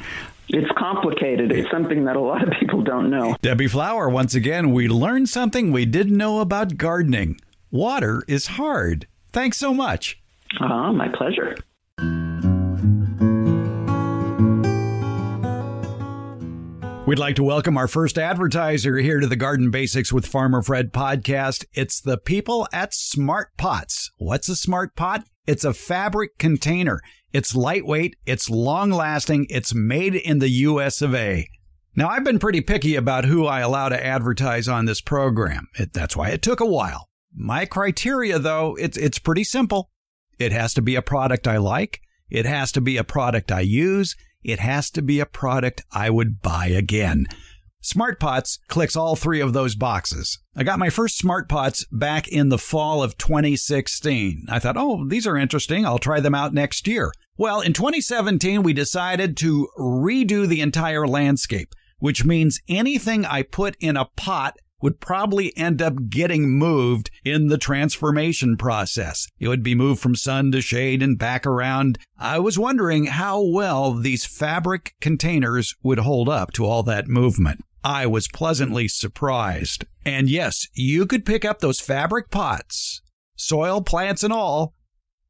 It's 0.49 0.69
complicated. 0.77 1.51
It's 1.51 1.69
something 1.71 2.05
that 2.05 2.15
a 2.15 2.19
lot 2.19 2.43
of 2.43 2.53
people 2.59 2.83
don't 2.83 3.09
know. 3.09 3.35
Debbie 3.41 3.67
Flower, 3.67 4.07
once 4.07 4.35
again, 4.35 4.71
we 4.71 4.87
learned 4.87 5.29
something 5.29 5.71
we 5.71 5.85
didn't 5.85 6.15
know 6.15 6.41
about 6.41 6.77
gardening. 6.77 7.39
Water 7.71 8.23
is 8.27 8.45
hard. 8.45 9.07
Thanks 9.31 9.57
so 9.57 9.73
much. 9.73 10.21
Ah, 10.59 10.91
my 10.91 11.07
pleasure. 11.07 11.55
We'd 17.05 17.19
like 17.19 17.35
to 17.35 17.43
welcome 17.43 17.75
our 17.77 17.89
first 17.89 18.17
advertiser 18.17 18.95
here 18.95 19.19
to 19.19 19.27
the 19.27 19.35
Garden 19.35 19.71
Basics 19.71 20.13
with 20.13 20.25
Farmer 20.25 20.61
Fred 20.61 20.93
podcast. 20.93 21.65
It's 21.73 21.99
the 21.99 22.17
people 22.17 22.65
at 22.71 22.93
Smart 22.93 23.49
Pots. 23.57 24.09
What's 24.19 24.47
a 24.47 24.55
Smart 24.55 24.95
Pot? 24.95 25.25
It's 25.45 25.65
a 25.65 25.73
fabric 25.73 26.37
container. 26.37 27.01
It's 27.33 27.57
lightweight, 27.57 28.15
it's 28.25 28.49
long 28.49 28.89
lasting, 28.89 29.47
it's 29.49 29.75
made 29.75 30.15
in 30.15 30.39
the 30.39 30.47
US 30.47 31.01
of 31.01 31.13
A. 31.13 31.45
Now, 31.93 32.07
I've 32.07 32.23
been 32.23 32.39
pretty 32.39 32.61
picky 32.61 32.95
about 32.95 33.25
who 33.25 33.45
I 33.45 33.59
allow 33.59 33.89
to 33.89 34.05
advertise 34.05 34.69
on 34.69 34.85
this 34.85 35.01
program. 35.01 35.67
It, 35.77 35.91
that's 35.91 36.15
why 36.15 36.29
it 36.29 36.41
took 36.41 36.61
a 36.61 36.65
while. 36.65 37.09
My 37.35 37.65
criteria, 37.65 38.39
though, 38.39 38.77
it's, 38.79 38.95
it's 38.95 39.19
pretty 39.19 39.43
simple. 39.43 39.89
It 40.39 40.53
has 40.53 40.73
to 40.75 40.81
be 40.81 40.95
a 40.95 41.01
product 41.01 41.49
I 41.49 41.57
like. 41.57 41.99
It 42.29 42.45
has 42.45 42.71
to 42.71 42.81
be 42.81 42.95
a 42.95 43.03
product 43.03 43.51
I 43.51 43.59
use 43.59 44.15
it 44.43 44.59
has 44.59 44.89
to 44.91 45.01
be 45.01 45.19
a 45.19 45.25
product 45.25 45.83
I 45.91 46.09
would 46.09 46.41
buy 46.41 46.67
again. 46.67 47.25
Smart 47.81 48.17
Pots 48.17 48.59
clicks 48.69 48.95
all 48.95 49.17
three 49.17 49.41
of 49.41 49.51
those 49.51 49.75
boxes. 49.75 50.39
I 50.55 50.63
got 50.63 50.79
my 50.79 50.89
first 50.89 51.17
Smart 51.17 51.49
Pots 51.49 51.85
back 51.91 52.29
in 52.29 52.47
the 52.47 52.57
fall 52.57 53.03
of 53.03 53.17
2016. 53.17 54.45
I 54.49 54.59
thought, 54.59 54.77
oh, 54.77 55.05
these 55.05 55.27
are 55.27 55.35
interesting. 55.35 55.85
I'll 55.85 55.99
try 55.99 56.21
them 56.21 56.33
out 56.33 56.53
next 56.53 56.87
year. 56.87 57.11
Well, 57.35 57.59
in 57.59 57.73
2017, 57.73 58.63
we 58.63 58.71
decided 58.71 59.35
to 59.37 59.67
redo 59.77 60.47
the 60.47 60.61
entire 60.61 61.05
landscape, 61.05 61.73
which 61.97 62.23
means 62.23 62.61
anything 62.69 63.25
I 63.25 63.41
put 63.41 63.75
in 63.81 63.97
a 63.97 64.05
pot 64.15 64.55
would 64.83 64.99
probably 64.99 65.55
end 65.55 65.81
up 65.81 66.09
getting 66.09 66.49
moved 66.49 67.09
in 67.23 67.47
the 67.47 67.57
transformation 67.57 68.57
process. 68.57 69.29
It 69.39 69.47
would 69.47 69.63
be 69.63 69.75
moved 69.75 70.01
from 70.01 70.13
sun 70.13 70.51
to 70.51 70.59
shade 70.59 71.01
and 71.01 71.17
back 71.17 71.45
around. 71.47 71.97
I 72.19 72.39
was 72.39 72.59
wondering 72.59 73.05
how 73.05 73.41
well 73.41 73.93
these 73.93 74.25
fabric 74.25 74.93
containers 74.99 75.73
would 75.83 75.99
hold 75.99 76.27
up 76.27 76.51
to 76.53 76.65
all 76.65 76.83
that 76.83 77.07
movement. 77.07 77.61
I 77.81 78.05
was 78.07 78.27
pleasantly 78.27 78.89
surprised. 78.89 79.85
And 80.05 80.29
yes, 80.29 80.67
you 80.73 81.05
could 81.05 81.25
pick 81.25 81.45
up 81.45 81.59
those 81.59 81.79
fabric 81.79 82.29
pots, 82.29 83.01
soil, 83.37 83.81
plants, 83.81 84.21
and 84.21 84.33
all, 84.33 84.73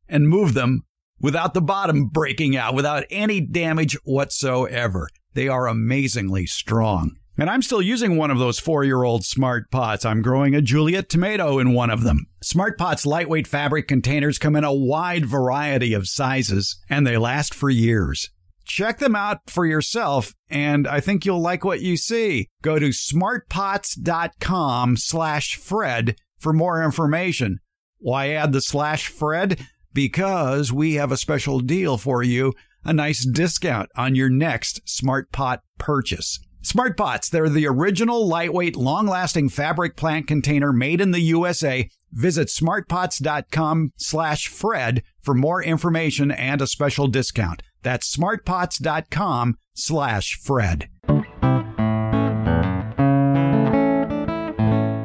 and 0.10 0.28
move 0.28 0.56
them 0.56 0.82
without 1.20 1.54
the 1.54 1.62
bottom 1.62 2.08
breaking 2.08 2.58
out, 2.58 2.74
without 2.74 3.04
any 3.12 3.40
damage 3.40 3.96
whatsoever. 4.04 5.10
They 5.36 5.48
are 5.48 5.68
amazingly 5.68 6.48
strong. 6.48 7.18
And 7.38 7.50
I'm 7.50 7.64
still 7.64 7.82
using 7.82 8.16
one 8.16 8.30
of 8.30 8.38
those 8.38 8.60
four 8.60 8.84
year 8.84 9.04
old 9.04 9.26
Smart 9.26 9.72
Pots. 9.72 10.06
I'm 10.06 10.22
growing 10.22 10.54
a 10.54 10.62
Juliet 10.62 11.10
tomato 11.10 11.58
in 11.58 11.74
one 11.74 11.90
of 11.90 12.04
them. 12.04 12.28
Smart 12.44 12.78
Pot's 12.78 13.06
lightweight 13.06 13.48
fabric 13.48 13.88
containers 13.88 14.38
come 14.38 14.56
in 14.56 14.64
a 14.64 14.74
wide 14.74 15.26
variety 15.26 15.94
of 15.94 16.08
sizes, 16.08 16.80
and 16.90 17.08
they 17.08 17.18
last 17.18 17.56
for 17.56 17.72
years. 17.72 18.30
Check 18.66 19.00
them 19.00 19.16
out 19.16 19.40
for 19.48 19.66
yourself, 19.66 20.34
and 20.50 20.88
I 20.88 21.00
think 21.00 21.26
you'll 21.26 21.42
like 21.42 21.66
what 21.66 21.82
you 21.82 21.98
see. 21.98 22.50
Go 22.62 22.80
to 22.80 22.90
smartpots.com 22.90 24.98
slash 24.98 25.56
Fred 25.56 26.16
for 26.40 26.54
more 26.54 26.84
information. 26.84 27.60
Why 27.98 28.30
add 28.30 28.54
the 28.54 28.62
slash 28.62 29.08
Fred? 29.08 29.60
Because 29.94 30.72
we 30.72 30.94
have 30.96 31.12
a 31.12 31.18
special 31.18 31.60
deal 31.60 31.98
for 31.98 32.24
you, 32.24 32.54
a 32.84 32.94
nice 32.94 33.26
discount 33.26 33.90
on 33.96 34.16
your 34.16 34.30
next 34.30 34.82
Smart 34.88 35.32
Pot 35.32 35.62
purchase. 35.78 36.40
Smart 36.64 36.96
Pots, 36.96 37.28
they're 37.28 37.50
the 37.50 37.68
original 37.68 38.26
lightweight, 38.26 38.78
long 38.78 39.06
lasting 39.06 39.50
fabric 39.50 39.98
plant 39.98 40.28
container 40.28 40.72
made 40.72 41.02
in 41.02 41.12
the 41.12 41.20
USA. 41.20 41.90
Visit 42.14 42.48
smartpots.com 42.48 43.92
slash 43.98 44.48
Fred 44.48 45.04
for 45.22 45.34
more 45.34 45.62
information 45.62 46.32
and 46.32 46.62
a 46.62 46.68
special 46.68 47.08
discount. 47.08 47.64
That's 47.82 48.16
smartpots.com 48.16 49.58
slash 49.74 50.40
Fred. 50.42 50.88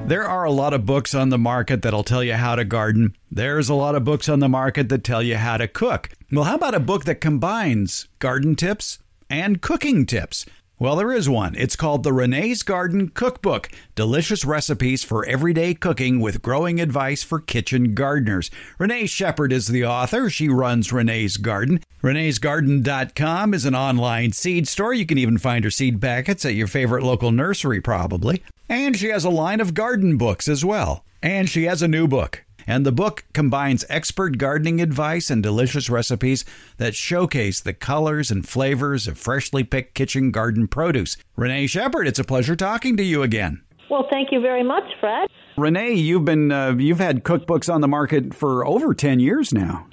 There 0.09 0.25
are 0.25 0.45
a 0.45 0.53
lot 0.53 0.73
of 0.73 0.87
books 0.87 1.12
on 1.12 1.31
the 1.31 1.38
market 1.38 1.83
that'll 1.83 2.05
tell 2.05 2.23
you 2.23 2.35
how 2.35 2.55
to 2.55 2.65
garden. 2.65 3.17
There's 3.33 3.69
a 3.69 3.75
lot 3.75 3.97
of 3.97 4.05
books 4.05 4.29
on 4.29 4.38
the 4.38 4.49
market 4.49 4.88
that 4.91 5.03
tell 5.03 5.25
you 5.25 5.37
how 5.37 5.57
to 5.57 5.67
cook. 5.67 6.11
Well, 6.31 6.45
how 6.45 6.55
about 6.55 6.75
a 6.75 6.81
book 6.81 7.05
that 7.07 7.21
combines 7.21 8.09
garden 8.21 8.55
tips 8.55 9.00
and 9.29 9.61
cooking 9.61 10.07
tips? 10.07 10.47
Well, 10.80 10.94
there 10.94 11.11
is 11.11 11.28
one. 11.28 11.56
It's 11.56 11.75
called 11.75 12.04
the 12.04 12.12
Renee's 12.12 12.62
Garden 12.62 13.08
Cookbook 13.08 13.68
Delicious 13.97 14.44
Recipes 14.44 15.02
for 15.02 15.26
Everyday 15.26 15.75
Cooking 15.75 16.20
with 16.20 16.40
Growing 16.40 16.80
Advice 16.80 17.25
for 17.25 17.40
Kitchen 17.40 17.94
Gardeners. 17.94 18.49
Renee 18.78 19.06
Shepherd 19.06 19.52
is 19.52 19.66
the 19.66 19.85
author. 19.85 20.30
She 20.30 20.49
runs 20.49 20.92
Renee's 20.92 21.37
Garden. 21.37 21.80
Renee'sGarden.com 22.04 23.54
is 23.54 23.64
an 23.64 23.75
online 23.75 24.30
seed 24.30 24.68
store. 24.68 24.94
You 24.94 25.04
can 25.04 25.18
even 25.18 25.37
find 25.37 25.64
her 25.64 25.70
seed 25.70 26.00
packets 26.00 26.44
at 26.44 26.54
your 26.54 26.68
favorite 26.68 27.02
local 27.02 27.32
nursery, 27.32 27.80
probably. 27.80 28.44
And 28.68 28.97
she 28.97 29.08
has 29.08 29.25
a 29.25 29.30
line 29.30 29.61
of 29.61 29.75
garden 29.75 30.16
books 30.16 30.47
as 30.47 30.64
well. 30.64 31.04
And 31.20 31.49
she 31.49 31.64
has 31.64 31.82
a 31.82 31.88
new 31.88 32.06
book. 32.06 32.44
And 32.69 32.85
the 32.85 32.93
book 32.93 33.25
combines 33.33 33.87
expert 33.89 34.37
gardening 34.37 34.83
advice 34.83 35.31
and 35.31 35.43
delicious 35.43 35.89
recipes 35.89 36.45
that 36.77 36.95
showcase 36.95 37.61
the 37.63 37.73
colors 37.73 38.31
and 38.31 38.47
flavors 38.47 39.09
of 39.09 39.17
freshly 39.17 39.65
picked 39.65 39.95
kitchen 39.95 40.31
garden 40.31 40.69
produce. 40.69 41.17
Renee 41.35 41.67
Shepherd, 41.67 42.07
it's 42.07 42.19
a 42.19 42.25
pleasure 42.25 42.55
talking 42.55 42.99
to 42.99 43.03
you 43.03 43.23
again. 43.23 43.63
Well, 43.91 44.07
thank 44.11 44.31
you 44.33 44.43
very 44.43 44.63
much, 44.63 44.85
Fred. 45.01 45.29
Renee, 45.57 45.95
you've 45.95 46.27
been 46.27 46.53
uh, 46.53 46.75
you've 46.77 47.01
had 47.01 47.25
cookbooks 47.25 47.73
on 47.73 47.81
the 47.81 47.89
market 47.89 48.35
for 48.35 48.67
over 48.67 48.93
10 48.93 49.19
years 49.19 49.51
now. 49.51 49.87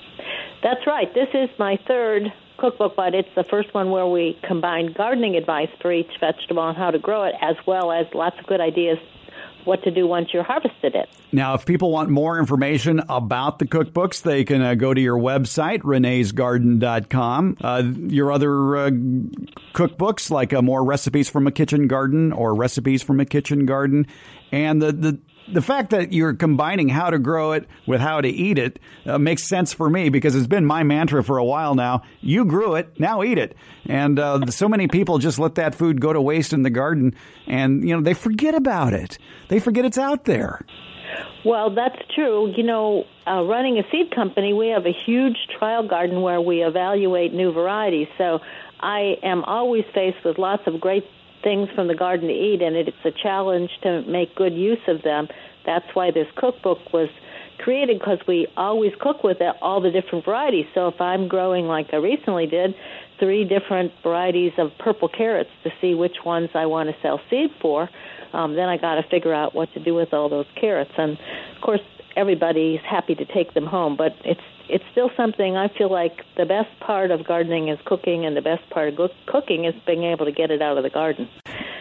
That's 0.61 0.85
right. 0.85 1.07
This 1.13 1.29
is 1.33 1.49
my 1.57 1.79
third 1.87 2.23
cookbook, 2.57 2.97
but 2.97 3.15
it's 3.15 3.29
the 3.37 3.45
first 3.45 3.73
one 3.73 3.89
where 3.89 4.07
we 4.07 4.37
combine 4.45 4.91
gardening 4.91 5.37
advice 5.37 5.69
for 5.81 5.93
each 5.93 6.11
vegetable 6.19 6.67
and 6.67 6.77
how 6.77 6.91
to 6.91 6.99
grow 6.99 7.23
it, 7.23 7.35
as 7.41 7.55
well 7.65 7.93
as 7.93 8.05
lots 8.13 8.37
of 8.37 8.45
good 8.47 8.59
ideas 8.59 8.97
what 9.65 9.83
to 9.83 9.91
do 9.91 10.07
once 10.07 10.29
you 10.33 10.41
harvested 10.41 10.95
it. 10.95 11.09
Now, 11.31 11.53
if 11.55 11.65
people 11.65 11.91
want 11.91 12.09
more 12.09 12.39
information 12.39 13.01
about 13.09 13.59
the 13.59 13.65
cookbooks, 13.65 14.21
they 14.21 14.43
can 14.43 14.61
uh, 14.61 14.75
go 14.75 14.93
to 14.93 15.01
your 15.01 15.17
website, 15.17 15.81
reneesgarden.com. 15.81 17.57
Uh, 17.61 17.83
your 18.07 18.31
other 18.31 18.77
uh, 18.77 18.89
cookbooks, 19.73 20.29
like 20.31 20.53
uh, 20.53 20.61
more 20.61 20.83
recipes 20.83 21.29
from 21.29 21.47
a 21.47 21.51
kitchen 21.51 21.87
garden 21.87 22.31
or 22.31 22.53
recipes 22.53 23.03
from 23.03 23.19
a 23.19 23.25
kitchen 23.25 23.65
garden. 23.65 24.07
And 24.51 24.81
the, 24.81 24.91
the 24.91 25.19
the 25.51 25.61
fact 25.61 25.91
that 25.91 26.11
you're 26.11 26.33
combining 26.33 26.89
how 26.89 27.09
to 27.09 27.19
grow 27.19 27.51
it 27.53 27.67
with 27.85 28.01
how 28.01 28.21
to 28.21 28.27
eat 28.27 28.57
it 28.57 28.79
uh, 29.05 29.17
makes 29.17 29.43
sense 29.43 29.73
for 29.73 29.89
me 29.89 30.09
because 30.09 30.35
it's 30.35 30.47
been 30.47 30.65
my 30.65 30.83
mantra 30.83 31.23
for 31.23 31.37
a 31.37 31.45
while 31.45 31.75
now. 31.75 32.03
You 32.21 32.45
grew 32.45 32.75
it, 32.75 32.99
now 32.99 33.23
eat 33.23 33.37
it. 33.37 33.55
And 33.85 34.19
uh, 34.19 34.47
so 34.47 34.67
many 34.67 34.87
people 34.87 35.19
just 35.19 35.39
let 35.39 35.55
that 35.55 35.75
food 35.75 36.01
go 36.01 36.13
to 36.13 36.21
waste 36.21 36.53
in 36.53 36.63
the 36.63 36.69
garden, 36.69 37.15
and 37.47 37.87
you 37.87 37.95
know 37.95 38.01
they 38.01 38.13
forget 38.13 38.55
about 38.55 38.93
it. 38.93 39.17
They 39.49 39.59
forget 39.59 39.85
it's 39.85 39.97
out 39.97 40.25
there. 40.25 40.65
Well, 41.45 41.75
that's 41.75 42.01
true. 42.15 42.51
You 42.57 42.63
know, 42.63 43.03
uh, 43.27 43.43
running 43.43 43.77
a 43.77 43.83
seed 43.91 44.13
company, 44.13 44.53
we 44.53 44.69
have 44.69 44.87
a 44.87 44.93
huge 45.05 45.37
trial 45.59 45.87
garden 45.87 46.21
where 46.21 46.41
we 46.41 46.63
evaluate 46.63 47.33
new 47.33 47.51
varieties. 47.51 48.07
So 48.17 48.39
I 48.79 49.17
am 49.21 49.43
always 49.43 49.85
faced 49.93 50.25
with 50.25 50.39
lots 50.39 50.63
of 50.65 50.81
great 50.81 51.05
things 51.45 51.69
from 51.75 51.87
the 51.87 51.95
garden 51.95 52.27
to 52.27 52.33
eat, 52.33 52.61
and 52.63 52.75
it's 52.75 53.05
a 53.05 53.11
challenge 53.11 53.69
to 53.83 54.01
make 54.01 54.35
good 54.35 54.53
use 54.53 54.81
of 54.87 55.03
them. 55.03 55.27
That's 55.65 55.85
why 55.93 56.09
this 56.09 56.27
cookbook 56.35 56.91
was 56.91 57.07
created 57.59 57.99
because 57.99 58.17
we 58.27 58.47
always 58.57 58.91
cook 58.99 59.23
with 59.23 59.37
it, 59.39 59.55
all 59.61 59.79
the 59.79 59.91
different 59.91 60.25
varieties. 60.25 60.65
So 60.73 60.87
if 60.87 60.99
I'm 60.99 61.27
growing, 61.27 61.67
like 61.67 61.93
I 61.93 61.97
recently 61.97 62.47
did, 62.47 62.73
three 63.19 63.45
different 63.45 63.93
varieties 64.03 64.53
of 64.57 64.71
purple 64.79 65.07
carrots 65.07 65.51
to 65.63 65.69
see 65.79 65.93
which 65.93 66.17
ones 66.25 66.49
I 66.55 66.65
want 66.65 66.89
to 66.89 66.95
sell 67.01 67.21
seed 67.29 67.51
for, 67.61 67.89
um, 68.33 68.55
then 68.55 68.67
I 68.67 68.77
got 68.77 68.95
to 68.95 69.03
figure 69.03 69.33
out 69.33 69.53
what 69.53 69.71
to 69.75 69.79
do 69.79 69.93
with 69.93 70.13
all 70.13 70.27
those 70.27 70.47
carrots. 70.59 70.91
And 70.97 71.11
of 71.11 71.61
course, 71.61 71.81
everybody's 72.17 72.81
happy 72.81 73.13
to 73.15 73.25
take 73.25 73.53
them 73.53 73.67
home, 73.67 73.95
but 73.95 74.13
it's 74.25 74.41
it's 74.69 74.83
still 74.91 75.09
something 75.15 75.55
I 75.55 75.67
feel 75.77 75.91
like 75.91 76.21
the 76.37 76.45
best 76.45 76.69
part 76.79 77.11
of 77.11 77.25
gardening 77.25 77.69
is 77.69 77.79
cooking, 77.85 78.25
and 78.25 78.35
the 78.35 78.41
best 78.41 78.69
part 78.69 78.93
of 78.97 79.11
cooking 79.27 79.65
is 79.65 79.73
being 79.85 80.03
able 80.03 80.25
to 80.25 80.31
get 80.31 80.51
it 80.51 80.61
out 80.61 80.77
of 80.77 80.83
the 80.83 80.89
garden. 80.89 81.29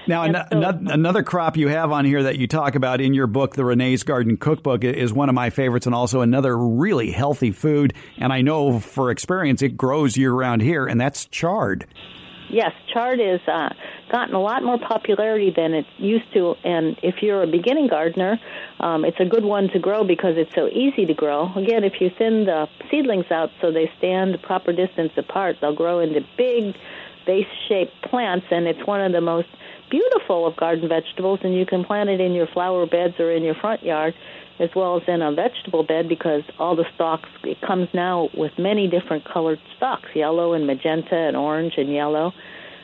Now, 0.07 0.23
an- 0.25 0.35
so, 0.53 0.93
another 0.93 1.23
crop 1.23 1.57
you 1.57 1.69
have 1.69 1.91
on 1.91 2.05
here 2.05 2.25
that 2.25 2.39
you 2.39 2.47
talk 2.47 2.75
about 2.75 3.01
in 3.01 3.15
your 3.15 3.27
book, 3.27 3.55
the 3.57 3.65
Renee's 3.65 4.03
Garden 4.03 4.37
Cookbook, 4.37 4.85
is 4.85 5.13
one 5.13 5.29
of 5.29 5.35
my 5.35 5.51
favorites, 5.51 5.87
and 5.87 5.95
also 5.95 6.21
another 6.21 6.57
really 6.57 7.11
healthy 7.11 7.53
food. 7.53 7.95
And 8.19 8.33
I 8.33 8.43
know 8.43 8.81
for 8.81 9.11
experience 9.11 9.63
it 9.63 9.77
grows 9.77 10.17
year 10.17 10.33
round 10.33 10.63
here, 10.63 10.87
and 10.87 11.01
that's 11.01 11.25
chard. 11.27 11.87
Yes, 12.51 12.73
chard 12.93 13.21
has 13.21 13.41
uh, 13.49 13.71
gotten 14.13 14.35
a 14.35 14.41
lot 14.41 14.63
more 14.63 14.79
popularity 14.79 15.53
than 15.55 15.75
it 15.75 15.87
used 15.99 16.33
to. 16.35 16.55
And 16.63 16.99
if 17.03 17.23
you're 17.23 17.43
a 17.43 17.47
beginning 17.47 17.89
gardener, 17.89 18.39
um, 18.81 19.05
it's 19.05 19.19
a 19.19 19.25
good 19.25 19.45
one 19.45 19.69
to 19.71 19.79
grow 19.79 20.05
because 20.05 20.37
it's 20.37 20.55
so 20.55 20.69
easy 20.69 21.07
to 21.07 21.15
grow. 21.15 21.53
Again, 21.55 21.85
if 21.85 22.01
you 22.01 22.11
thin 22.17 22.45
the 22.45 22.69
seedlings 22.91 23.31
out 23.31 23.51
so 23.61 23.73
they 23.73 23.91
stand 23.99 24.35
the 24.35 24.39
proper 24.39 24.73
distance 24.73 25.13
apart, 25.17 25.57
they'll 25.61 25.75
grow 25.75 26.01
into 26.01 26.21
big 26.37 26.77
vase 27.27 27.47
shaped 27.69 27.93
plants, 28.03 28.47
and 28.51 28.67
it's 28.67 28.87
one 28.87 29.01
of 29.01 29.13
the 29.13 29.21
most 29.21 29.49
beautiful 29.91 30.47
of 30.47 30.57
garden 30.57 30.89
vegetables, 30.89 31.41
and 31.43 31.55
you 31.55 31.67
can 31.67 31.85
plant 31.85 32.09
it 32.09 32.21
in 32.21 32.33
your 32.33 32.47
flower 32.47 32.87
beds 32.87 33.15
or 33.19 33.31
in 33.31 33.43
your 33.43 33.55
front 33.55 33.83
yard 33.83 34.15
as 34.61 34.71
well 34.75 34.97
as 34.97 35.03
in 35.09 35.21
a 35.21 35.33
vegetable 35.33 35.83
bed 35.83 36.09
because 36.09 36.43
all 36.59 36.77
the 36.77 36.85
stalks 36.95 37.29
it 37.43 37.61
comes 37.61 37.89
now 37.93 38.29
with 38.35 38.53
many 38.59 38.89
different 38.89 39.25
colored 39.25 39.59
stalks 39.77 40.09
yellow 40.15 40.53
and 40.53 40.67
magenta 40.67 41.17
and 41.17 41.37
orange 41.37 41.75
and 41.77 41.93
yellow. 41.93 42.33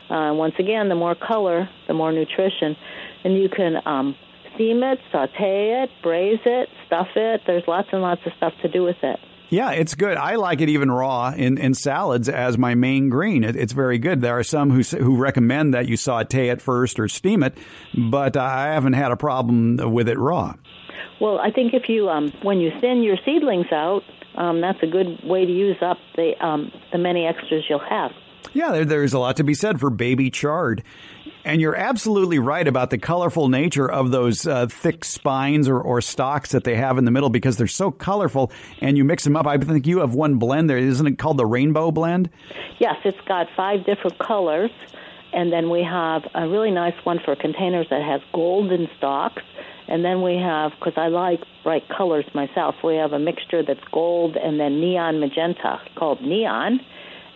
Uh, 0.09 0.33
once 0.33 0.55
again 0.59 0.89
the 0.89 0.95
more 0.95 1.15
color 1.15 1.69
the 1.87 1.93
more 1.93 2.11
nutrition. 2.11 2.75
And 3.23 3.37
you 3.37 3.47
can 3.47 3.81
um, 3.85 4.15
steam 4.55 4.83
it 4.83 4.99
saute 5.11 5.83
it 5.83 5.89
braise 6.03 6.39
it 6.45 6.67
stuff 6.87 7.07
it. 7.15 7.41
There's 7.47 7.63
lots 7.67 7.87
and 7.93 8.01
lots 8.01 8.21
of 8.25 8.33
stuff 8.35 8.53
to 8.63 8.67
do 8.67 8.83
with 8.83 9.01
it 9.03 9.19
yeah, 9.51 9.71
it's 9.71 9.95
good. 9.95 10.15
I 10.15 10.35
like 10.35 10.61
it 10.61 10.69
even 10.69 10.89
raw 10.89 11.33
in, 11.35 11.57
in 11.57 11.73
salads 11.73 12.29
as 12.29 12.57
my 12.57 12.73
main 12.73 13.09
green. 13.09 13.43
It, 13.43 13.57
it's 13.57 13.73
very 13.73 13.99
good. 13.99 14.21
There 14.21 14.39
are 14.39 14.43
some 14.43 14.71
who 14.71 14.81
who 14.81 15.17
recommend 15.17 15.73
that 15.73 15.89
you 15.89 15.97
saute 15.97 16.47
it 16.47 16.61
first 16.61 16.99
or 16.99 17.09
steam 17.09 17.43
it, 17.43 17.57
but 18.09 18.37
I 18.37 18.73
haven't 18.73 18.93
had 18.93 19.11
a 19.11 19.17
problem 19.17 19.75
with 19.93 20.07
it 20.07 20.17
raw. 20.17 20.55
Well, 21.19 21.37
I 21.37 21.51
think 21.51 21.73
if 21.73 21.89
you 21.89 22.07
um, 22.07 22.31
when 22.43 22.59
you 22.59 22.71
thin 22.79 23.03
your 23.03 23.17
seedlings 23.25 23.67
out, 23.73 24.03
um, 24.35 24.61
that's 24.61 24.81
a 24.83 24.87
good 24.87 25.19
way 25.23 25.45
to 25.45 25.51
use 25.51 25.77
up 25.81 25.97
the 26.15 26.31
um, 26.39 26.71
the 26.93 26.97
many 26.97 27.27
extras 27.27 27.65
you'll 27.69 27.79
have. 27.79 28.11
Yeah, 28.53 28.71
there, 28.71 28.85
there's 28.85 29.13
a 29.13 29.19
lot 29.19 29.35
to 29.37 29.43
be 29.43 29.53
said 29.53 29.79
for 29.81 29.89
baby 29.89 30.29
chard. 30.29 30.83
And 31.43 31.59
you're 31.59 31.75
absolutely 31.75 32.39
right 32.39 32.67
about 32.67 32.91
the 32.91 32.97
colorful 32.97 33.49
nature 33.49 33.89
of 33.89 34.11
those 34.11 34.45
uh, 34.45 34.67
thick 34.67 35.03
spines 35.03 35.67
or, 35.67 35.79
or 35.79 36.01
stalks 36.01 36.51
that 36.51 36.63
they 36.63 36.75
have 36.75 36.97
in 36.97 37.05
the 37.05 37.11
middle 37.11 37.29
because 37.29 37.57
they're 37.57 37.67
so 37.67 37.89
colorful 37.89 38.51
and 38.79 38.97
you 38.97 39.03
mix 39.03 39.23
them 39.23 39.35
up. 39.35 39.47
I 39.47 39.57
think 39.57 39.87
you 39.87 39.99
have 39.99 40.13
one 40.13 40.35
blend 40.35 40.69
there. 40.69 40.77
Isn't 40.77 41.07
it 41.07 41.17
called 41.17 41.37
the 41.37 41.45
rainbow 41.45 41.91
blend? 41.91 42.29
Yes, 42.79 42.95
it's 43.03 43.21
got 43.27 43.47
five 43.55 43.85
different 43.85 44.19
colors. 44.19 44.71
And 45.33 45.51
then 45.51 45.69
we 45.69 45.83
have 45.83 46.23
a 46.35 46.47
really 46.47 46.71
nice 46.71 46.95
one 47.03 47.19
for 47.23 47.35
containers 47.35 47.87
that 47.89 48.03
has 48.03 48.21
golden 48.33 48.87
stalks. 48.97 49.41
And 49.87 50.05
then 50.05 50.21
we 50.21 50.35
have, 50.35 50.71
because 50.77 50.93
I 50.97 51.07
like 51.07 51.41
bright 51.63 51.87
colors 51.89 52.25
myself, 52.33 52.75
we 52.83 52.95
have 52.95 53.13
a 53.13 53.19
mixture 53.19 53.63
that's 53.63 53.83
gold 53.91 54.35
and 54.35 54.59
then 54.59 54.79
neon 54.79 55.19
magenta 55.19 55.81
called 55.95 56.21
Neon 56.21 56.81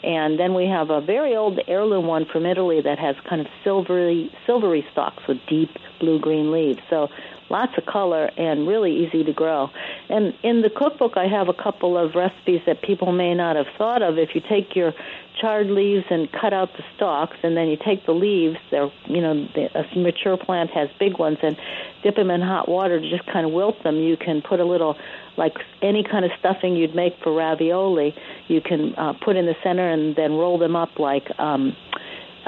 and 0.05 0.39
then 0.39 0.53
we 0.53 0.67
have 0.67 0.91
a 0.91 1.01
very 1.01 1.35
old 1.35 1.59
heirloom 1.67 2.05
one 2.05 2.25
from 2.25 2.45
Italy 2.45 2.79
that 2.81 2.99
has 2.99 3.15
kind 3.27 3.41
of 3.41 3.47
silvery 3.63 4.31
silvery 4.45 4.85
stalks 4.91 5.23
with 5.27 5.37
deep 5.47 5.71
blue 5.99 6.19
green 6.19 6.51
leaves. 6.51 6.79
So 6.89 7.09
lots 7.49 7.73
of 7.77 7.85
color 7.85 8.29
and 8.37 8.67
really 8.67 9.05
easy 9.05 9.23
to 9.23 9.33
grow. 9.33 9.69
And 10.09 10.33
in 10.43 10.61
the 10.61 10.69
cookbook, 10.69 11.13
I 11.15 11.27
have 11.27 11.47
a 11.47 11.53
couple 11.53 11.97
of 11.97 12.15
recipes 12.15 12.61
that 12.65 12.81
people 12.81 13.11
may 13.11 13.33
not 13.33 13.55
have 13.55 13.67
thought 13.77 14.01
of. 14.01 14.17
If 14.17 14.35
you 14.35 14.41
take 14.41 14.75
your 14.75 14.93
chard 15.39 15.67
leaves 15.67 16.05
and 16.09 16.31
cut 16.31 16.53
out 16.53 16.69
the 16.77 16.83
stalks, 16.95 17.37
and 17.43 17.55
then 17.57 17.67
you 17.67 17.77
take 17.77 18.05
the 18.05 18.13
leaves, 18.13 18.57
they're, 18.71 18.89
you 19.07 19.21
know, 19.21 19.47
a 19.75 19.99
mature 19.99 20.37
plant 20.37 20.71
has 20.71 20.89
big 20.97 21.19
ones, 21.19 21.37
and 21.43 21.57
dip 22.03 22.15
them 22.15 22.31
in 22.31 22.41
hot 22.41 22.69
water 22.69 22.99
to 22.99 23.09
just 23.09 23.25
kind 23.27 23.45
of 23.45 23.51
wilt 23.51 23.81
them. 23.83 23.97
You 23.97 24.17
can 24.17 24.41
put 24.41 24.59
a 24.59 24.65
little, 24.65 24.97
like 25.37 25.53
any 25.81 26.03
kind 26.03 26.25
of 26.25 26.31
stuffing 26.39 26.75
you'd 26.75 26.95
make 26.95 27.17
for 27.21 27.33
ravioli, 27.33 28.15
you 28.47 28.61
can 28.61 28.95
uh, 28.95 29.13
put 29.13 29.35
in 29.35 29.45
the 29.45 29.55
center 29.61 29.87
and 29.89 30.15
then 30.15 30.33
roll 30.33 30.57
them 30.57 30.75
up 30.75 30.97
like, 30.97 31.27
um, 31.37 31.75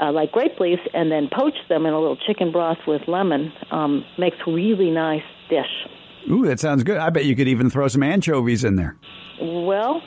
uh, 0.00 0.12
like 0.12 0.32
grape 0.32 0.58
leaves 0.60 0.82
and 0.94 1.10
then 1.10 1.28
poach 1.32 1.56
them 1.68 1.86
in 1.86 1.92
a 1.92 2.00
little 2.00 2.16
chicken 2.16 2.52
broth 2.52 2.78
with 2.86 3.02
lemon 3.08 3.52
um, 3.70 4.04
makes 4.18 4.36
really 4.46 4.90
nice 4.90 5.22
dish. 5.48 5.88
Ooh, 6.30 6.44
that 6.46 6.60
sounds 6.60 6.84
good. 6.84 6.98
I 6.98 7.10
bet 7.10 7.24
you 7.24 7.34
could 7.36 7.48
even 7.48 7.70
throw 7.70 7.88
some 7.88 8.02
anchovies 8.02 8.64
in 8.64 8.76
there. 8.76 8.96
Well, 9.40 10.02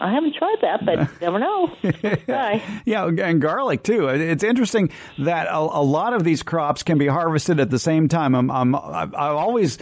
I 0.00 0.12
haven't 0.12 0.34
tried 0.34 0.56
that, 0.62 0.84
but 0.84 1.20
never 1.20 1.38
know. 1.38 1.70
yeah, 2.84 3.06
and 3.06 3.40
garlic 3.40 3.82
too. 3.82 4.08
It's 4.08 4.42
interesting 4.42 4.90
that 5.18 5.46
a, 5.46 5.58
a, 5.58 5.84
lot 5.84 6.14
of 6.14 6.24
these 6.24 6.42
crops 6.42 6.82
can 6.82 6.98
be 6.98 7.06
harvested 7.06 7.60
at 7.60 7.70
the 7.70 7.78
same 7.78 8.08
time. 8.08 8.34
I'm, 8.34 8.50
I'm, 8.50 8.74
I 8.74 9.08
always 9.14 9.78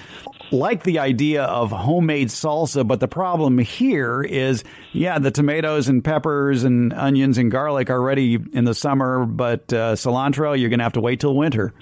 like 0.51 0.83
the 0.83 0.99
idea 0.99 1.45
of 1.45 1.71
homemade 1.71 2.29
salsa, 2.29 2.87
but 2.87 3.01
the 3.01 3.09
problem 3.09 3.59
here 3.59 4.23
is, 4.23 4.65
yeah, 4.93 5.19
the 5.19 5.31
tomatoes 5.31 5.89
and 5.89 6.05
peppers 6.05 6.65
and 6.65 6.93
onions 6.93 7.39
and 7.39 7.51
garlic 7.51 7.91
are 7.91 8.01
ready 8.01 8.39
in 8.53 8.65
the 8.65 8.75
summer, 8.75 9.25
but 9.25 9.73
uh, 9.73 9.95
cilantro, 9.95 10.59
you're 10.59 10.71
going 10.71 10.79
to 10.79 10.85
have 10.85 10.95
to 10.95 11.01
wait 11.01 11.21
till 11.21 11.35
winter. 11.35 11.73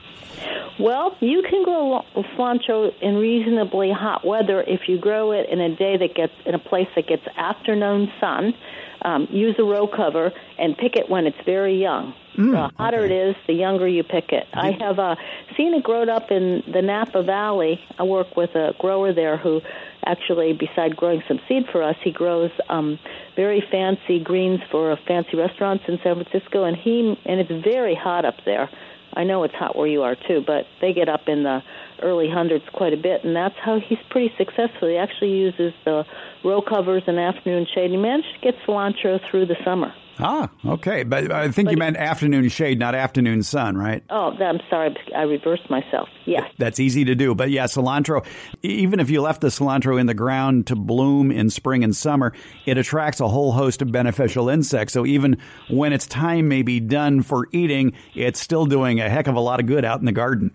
Well, 0.78 1.16
you 1.20 1.42
can 1.48 1.64
grow 1.64 2.02
cilantro 2.14 2.92
in 3.00 3.16
reasonably 3.16 3.90
hot 3.90 4.26
weather 4.26 4.62
if 4.62 4.88
you 4.88 4.98
grow 4.98 5.32
it 5.32 5.48
in 5.48 5.60
a 5.60 5.74
day 5.74 5.96
that 5.96 6.14
gets 6.14 6.34
in 6.44 6.54
a 6.54 6.58
place 6.58 6.88
that 6.96 7.06
gets 7.06 7.26
afternoon 7.36 8.12
sun. 8.20 8.54
Um, 9.02 9.28
use 9.30 9.54
a 9.58 9.62
row 9.62 9.86
cover 9.86 10.32
and 10.58 10.76
pick 10.76 10.96
it 10.96 11.08
when 11.08 11.26
it's 11.26 11.36
very 11.44 11.80
young. 11.80 12.12
Mm, 12.36 12.50
the 12.50 12.76
hotter 12.76 13.00
okay. 13.00 13.14
it 13.14 13.28
is, 13.28 13.36
the 13.46 13.52
younger 13.52 13.86
you 13.86 14.02
pick 14.02 14.32
it. 14.32 14.46
I 14.52 14.72
have 14.80 14.98
uh, 14.98 15.14
seen 15.56 15.74
it 15.74 15.84
grow 15.84 16.02
up 16.02 16.30
in 16.30 16.64
the 16.66 16.82
Napa 16.82 17.22
Valley. 17.22 17.80
I 17.98 18.02
work 18.02 18.36
with 18.36 18.54
a 18.56 18.74
grower 18.78 19.12
there 19.12 19.36
who 19.36 19.60
actually, 20.04 20.54
beside 20.54 20.96
growing 20.96 21.22
some 21.28 21.40
seed 21.46 21.66
for 21.70 21.82
us, 21.82 21.96
he 22.02 22.10
grows 22.10 22.50
um, 22.68 22.98
very 23.36 23.62
fancy 23.70 24.18
greens 24.18 24.60
for 24.70 24.96
fancy 25.06 25.36
restaurants 25.36 25.84
in 25.86 25.98
San 26.02 26.22
Francisco, 26.22 26.64
and 26.64 26.76
he 26.76 27.16
and 27.24 27.40
it's 27.40 27.64
very 27.64 27.94
hot 27.94 28.24
up 28.24 28.36
there. 28.44 28.68
I 29.16 29.24
know 29.24 29.44
it's 29.44 29.54
hot 29.54 29.74
where 29.74 29.86
you 29.86 30.02
are 30.02 30.14
too, 30.14 30.44
but 30.46 30.66
they 30.82 30.92
get 30.92 31.08
up 31.08 31.22
in 31.26 31.42
the 31.42 31.62
early 32.02 32.28
hundreds 32.30 32.64
quite 32.72 32.92
a 32.92 32.98
bit, 32.98 33.24
and 33.24 33.34
that's 33.34 33.56
how 33.58 33.80
he's 33.80 33.98
pretty 34.10 34.32
successful. 34.36 34.88
He 34.88 34.98
actually 34.98 35.32
uses 35.32 35.72
the 35.86 36.04
row 36.44 36.60
covers 36.60 37.02
and 37.06 37.18
afternoon 37.18 37.66
shade. 37.74 37.90
He 37.90 37.96
managed 37.96 38.28
to 38.34 38.40
get 38.40 38.54
cilantro 38.66 39.18
through 39.30 39.46
the 39.46 39.56
summer. 39.64 39.94
Ah, 40.18 40.50
okay. 40.64 41.02
But 41.02 41.30
I 41.30 41.50
think 41.50 41.66
but 41.66 41.72
you 41.72 41.76
meant 41.76 41.96
afternoon 41.96 42.48
shade, 42.48 42.78
not 42.78 42.94
afternoon 42.94 43.42
sun, 43.42 43.76
right? 43.76 44.02
Oh, 44.10 44.32
I'm 44.40 44.60
sorry. 44.70 44.96
I 45.14 45.22
reversed 45.22 45.68
myself. 45.68 46.08
Yes. 46.24 46.44
That's 46.58 46.80
easy 46.80 47.04
to 47.04 47.14
do. 47.14 47.34
But 47.34 47.50
yeah, 47.50 47.64
cilantro, 47.64 48.24
even 48.62 49.00
if 49.00 49.10
you 49.10 49.20
left 49.20 49.42
the 49.42 49.48
cilantro 49.48 50.00
in 50.00 50.06
the 50.06 50.14
ground 50.14 50.68
to 50.68 50.76
bloom 50.76 51.30
in 51.30 51.50
spring 51.50 51.84
and 51.84 51.94
summer, 51.94 52.32
it 52.64 52.78
attracts 52.78 53.20
a 53.20 53.28
whole 53.28 53.52
host 53.52 53.82
of 53.82 53.92
beneficial 53.92 54.48
insects. 54.48 54.92
So 54.92 55.04
even 55.04 55.38
when 55.68 55.92
its 55.92 56.06
time 56.06 56.48
may 56.48 56.62
be 56.62 56.80
done 56.80 57.22
for 57.22 57.48
eating, 57.52 57.92
it's 58.14 58.40
still 58.40 58.66
doing 58.66 59.00
a 59.00 59.08
heck 59.08 59.26
of 59.26 59.34
a 59.34 59.40
lot 59.40 59.60
of 59.60 59.66
good 59.66 59.84
out 59.84 60.00
in 60.00 60.06
the 60.06 60.12
garden. 60.12 60.50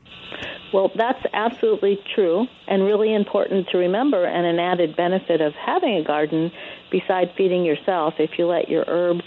Well, 0.74 0.90
that's 0.96 1.20
absolutely 1.34 2.00
true 2.16 2.48
and 2.68 2.84
really 2.84 3.14
important 3.14 3.68
to 3.72 3.78
remember, 3.78 4.26
and 4.26 4.46
an 4.46 4.58
added 4.58 4.96
benefit 4.96 5.42
of 5.42 5.54
having 5.54 5.98
a 5.98 6.04
garden 6.04 6.50
besides 6.90 7.30
feeding 7.38 7.66
yourself. 7.66 8.16
If 8.20 8.32
you 8.38 8.48
let 8.48 8.70
your 8.70 8.86
herbs 8.88 9.24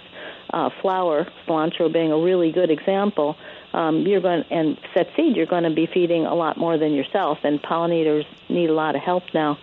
uh, 0.54 0.70
flower, 0.80 1.26
cilantro 1.46 1.92
being 1.92 2.12
a 2.12 2.18
really 2.18 2.52
good 2.52 2.70
example, 2.70 3.36
um, 3.72 4.06
you're 4.06 4.20
going 4.20 4.44
and 4.50 4.78
set 4.94 5.08
seed. 5.16 5.36
You're 5.36 5.46
going 5.46 5.64
to 5.64 5.74
be 5.74 5.88
feeding 5.92 6.26
a 6.26 6.34
lot 6.34 6.56
more 6.56 6.78
than 6.78 6.92
yourself, 6.92 7.38
and 7.42 7.60
pollinators 7.60 8.24
need 8.48 8.70
a 8.70 8.72
lot 8.72 8.94
of 8.94 9.02
help 9.02 9.24
now. 9.34 9.58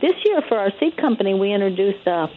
This 0.00 0.14
year, 0.24 0.40
for 0.48 0.58
our 0.58 0.72
seed 0.80 0.96
company, 0.96 1.34
we 1.34 1.52
introduced 1.52 2.08
uh, 2.08 2.28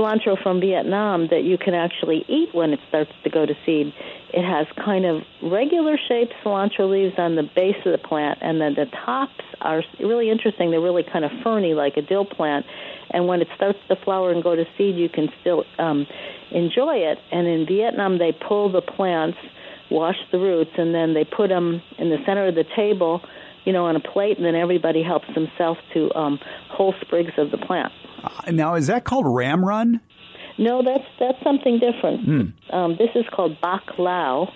cilantro 0.00 0.40
from 0.42 0.60
Vietnam 0.60 1.28
that 1.28 1.44
you 1.44 1.58
can 1.58 1.74
actually 1.74 2.24
eat 2.28 2.54
when 2.54 2.72
it 2.72 2.80
starts 2.88 3.10
to 3.24 3.30
go 3.30 3.44
to 3.44 3.54
seed. 3.66 3.92
It 4.32 4.44
has 4.44 4.66
kind 4.82 5.04
of 5.04 5.22
regular 5.42 5.98
shaped 6.08 6.32
cilantro 6.42 6.90
leaves 6.90 7.14
on 7.18 7.36
the 7.36 7.42
base 7.42 7.76
of 7.84 7.92
the 7.92 7.98
plant, 7.98 8.38
and 8.40 8.60
then 8.60 8.74
the 8.74 8.86
tops 9.04 9.44
are 9.60 9.82
really 9.98 10.30
interesting. 10.30 10.70
They're 10.70 10.80
really 10.80 11.02
kind 11.02 11.24
of 11.24 11.30
ferny, 11.42 11.74
like 11.74 11.96
a 11.96 12.02
dill 12.02 12.24
plant. 12.24 12.64
And 13.10 13.26
when 13.26 13.40
it 13.40 13.48
starts 13.56 13.78
to 13.88 13.96
flower 13.96 14.30
and 14.30 14.42
go 14.42 14.54
to 14.54 14.64
seed, 14.78 14.96
you 14.96 15.08
can 15.08 15.28
still 15.40 15.64
um, 15.78 16.06
enjoy 16.50 16.96
it. 16.96 17.18
And 17.32 17.46
in 17.46 17.66
Vietnam, 17.66 18.18
they 18.18 18.32
pull 18.32 18.70
the 18.70 18.82
plants, 18.82 19.38
wash 19.90 20.16
the 20.30 20.38
roots, 20.38 20.70
and 20.78 20.94
then 20.94 21.12
they 21.12 21.24
put 21.24 21.48
them 21.48 21.82
in 21.98 22.08
the 22.08 22.18
center 22.24 22.46
of 22.46 22.54
the 22.54 22.64
table, 22.76 23.20
you 23.64 23.72
know, 23.72 23.86
on 23.86 23.96
a 23.96 24.00
plate, 24.00 24.36
and 24.36 24.46
then 24.46 24.54
everybody 24.54 25.02
helps 25.02 25.26
themselves 25.34 25.80
to 25.92 26.14
um, 26.14 26.38
whole 26.68 26.94
sprigs 27.00 27.32
of 27.36 27.50
the 27.50 27.58
plant. 27.58 27.92
Uh, 28.22 28.50
now, 28.50 28.74
is 28.74 28.86
that 28.88 29.04
called 29.04 29.24
ram 29.26 29.64
run? 29.64 30.00
No, 30.58 30.82
that's 30.82 31.04
that's 31.18 31.42
something 31.42 31.78
different. 31.78 32.28
Mm. 32.28 32.74
Um, 32.74 32.96
this 32.98 33.10
is 33.14 33.24
called 33.32 33.60
Bac 33.60 33.82
Lieu. 33.98 34.46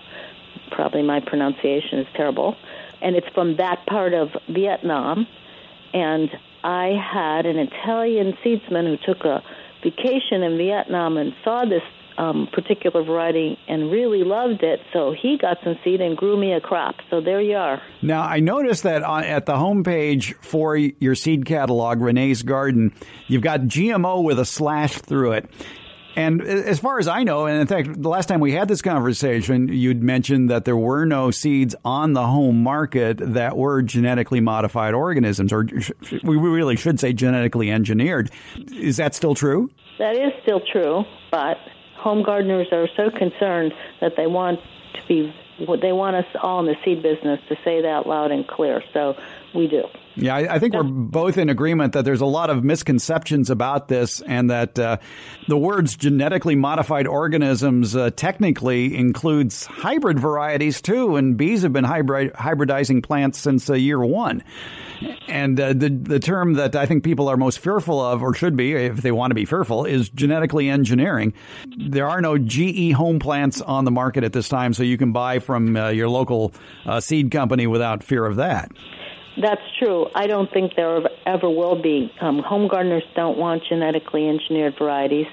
Probably 0.71 1.01
my 1.01 1.19
pronunciation 1.25 1.99
is 1.99 2.07
terrible, 2.15 2.55
and 3.01 3.15
it's 3.15 3.27
from 3.33 3.57
that 3.57 3.85
part 3.87 4.13
of 4.13 4.29
Vietnam. 4.49 5.27
And 5.93 6.29
I 6.63 6.93
had 7.13 7.45
an 7.45 7.57
Italian 7.57 8.33
seedsman 8.43 8.85
who 8.85 8.97
took 9.05 9.23
a 9.25 9.43
vacation 9.83 10.43
in 10.43 10.57
Vietnam 10.57 11.17
and 11.17 11.33
saw 11.43 11.65
this 11.65 11.83
um, 12.17 12.47
particular 12.51 13.03
variety 13.03 13.57
and 13.67 13.91
really 13.91 14.23
loved 14.23 14.63
it. 14.63 14.79
So 14.93 15.13
he 15.19 15.37
got 15.37 15.57
some 15.63 15.77
seed 15.83 16.01
and 16.01 16.15
grew 16.17 16.39
me 16.39 16.53
a 16.53 16.61
crop. 16.61 16.95
So 17.09 17.21
there 17.21 17.41
you 17.41 17.57
are. 17.57 17.81
Now, 18.01 18.21
I 18.21 18.39
noticed 18.39 18.83
that 18.83 19.03
on, 19.03 19.23
at 19.23 19.45
the 19.45 19.53
homepage 19.53 20.35
for 20.43 20.75
your 20.77 21.15
seed 21.15 21.45
catalog, 21.45 22.01
Renee's 22.01 22.43
Garden, 22.43 22.93
you've 23.27 23.41
got 23.43 23.61
GMO 23.61 24.23
with 24.23 24.39
a 24.39 24.45
slash 24.45 24.93
through 24.93 25.33
it. 25.33 25.49
And 26.15 26.41
as 26.41 26.79
far 26.79 26.97
as 26.97 27.09
I 27.09 27.23
know, 27.23 27.45
and 27.45 27.59
in 27.59 27.67
fact, 27.67 28.01
the 28.01 28.07
last 28.07 28.27
time 28.27 28.39
we 28.39 28.53
had 28.53 28.69
this 28.69 28.81
conversation, 28.81 29.67
you'd 29.67 30.01
mentioned 30.01 30.49
that 30.49 30.63
there 30.63 30.77
were 30.77 31.03
no 31.03 31.29
seeds 31.29 31.75
on 31.83 32.13
the 32.13 32.25
home 32.25 32.63
market 32.63 33.17
that 33.19 33.57
were 33.57 33.81
genetically 33.81 34.39
modified 34.39 34.93
organisms, 34.93 35.51
or 35.51 35.67
we 36.23 36.37
really 36.37 36.77
should 36.77 37.01
say 37.01 37.11
genetically 37.11 37.69
engineered. 37.69 38.31
Is 38.71 38.95
that 38.97 39.13
still 39.13 39.35
true? 39.35 39.69
That 39.99 40.15
is 40.15 40.31
still 40.43 40.61
true, 40.71 41.03
but 41.31 41.57
home 42.05 42.21
gardeners 42.21 42.67
are 42.71 42.87
so 42.95 43.09
concerned 43.09 43.73
that 43.99 44.15
they 44.15 44.27
want 44.27 44.59
to 44.93 45.01
be 45.07 45.33
they 45.81 45.91
want 45.91 46.15
us 46.15 46.25
all 46.43 46.59
in 46.59 46.67
the 46.67 46.75
seed 46.85 47.01
business 47.01 47.39
to 47.49 47.55
say 47.65 47.81
that 47.81 48.05
loud 48.05 48.29
and 48.29 48.47
clear. 48.47 48.83
So 48.93 49.17
we 49.55 49.67
do. 49.67 49.85
Yeah, 50.15 50.35
I, 50.35 50.55
I 50.55 50.59
think 50.59 50.73
we're 50.73 50.83
both 50.83 51.37
in 51.37 51.49
agreement 51.49 51.93
that 51.93 52.05
there's 52.05 52.21
a 52.21 52.25
lot 52.25 52.49
of 52.49 52.63
misconceptions 52.63 53.49
about 53.49 53.89
this, 53.89 54.21
and 54.21 54.49
that 54.49 54.79
uh, 54.79 54.97
the 55.47 55.57
words 55.57 55.97
genetically 55.97 56.55
modified 56.55 57.05
organisms 57.05 57.95
uh, 57.95 58.11
technically 58.11 58.95
includes 58.95 59.65
hybrid 59.65 60.19
varieties 60.19 60.81
too, 60.81 61.17
and 61.17 61.35
bees 61.35 61.63
have 61.63 61.73
been 61.73 61.83
hybrid, 61.83 62.31
hybridizing 62.33 63.03
plants 63.03 63.39
since 63.39 63.69
uh, 63.69 63.73
year 63.73 64.03
one. 64.03 64.41
And 65.27 65.59
uh, 65.59 65.73
the 65.73 65.89
the 65.89 66.19
term 66.19 66.53
that 66.53 66.75
I 66.77 66.85
think 66.85 67.03
people 67.03 67.27
are 67.27 67.35
most 67.35 67.59
fearful 67.59 67.99
of, 67.99 68.23
or 68.23 68.33
should 68.33 68.55
be, 68.55 68.73
if 68.73 69.01
they 69.01 69.11
want 69.11 69.31
to 69.31 69.35
be 69.35 69.43
fearful, 69.43 69.83
is 69.83 70.07
genetically 70.07 70.69
engineering. 70.69 71.33
There 71.77 72.07
are 72.07 72.21
no 72.21 72.37
GE 72.37 72.93
home 72.93 73.19
plants 73.19 73.59
on 73.59 73.83
the 73.83 73.91
market 73.91 74.23
at 74.23 74.31
this 74.31 74.47
time, 74.47 74.73
so 74.73 74.83
you 74.83 74.97
can 74.97 75.11
buy 75.11 75.39
from 75.39 75.75
uh, 75.75 75.89
your 75.89 76.07
local 76.07 76.53
uh, 76.85 77.01
seed 77.01 77.31
company 77.31 77.67
without 77.67 78.03
fear 78.03 78.25
of 78.25 78.37
that. 78.37 78.71
That's 79.39 79.61
true. 79.79 80.07
I 80.15 80.27
don't 80.27 80.51
think 80.51 80.75
there 80.75 81.01
ever 81.25 81.49
will 81.49 81.81
be. 81.81 82.11
Um, 82.21 82.39
home 82.39 82.67
gardeners 82.67 83.03
don't 83.15 83.37
want 83.37 83.63
genetically 83.67 84.27
engineered 84.29 84.77
varieties. 84.77 85.27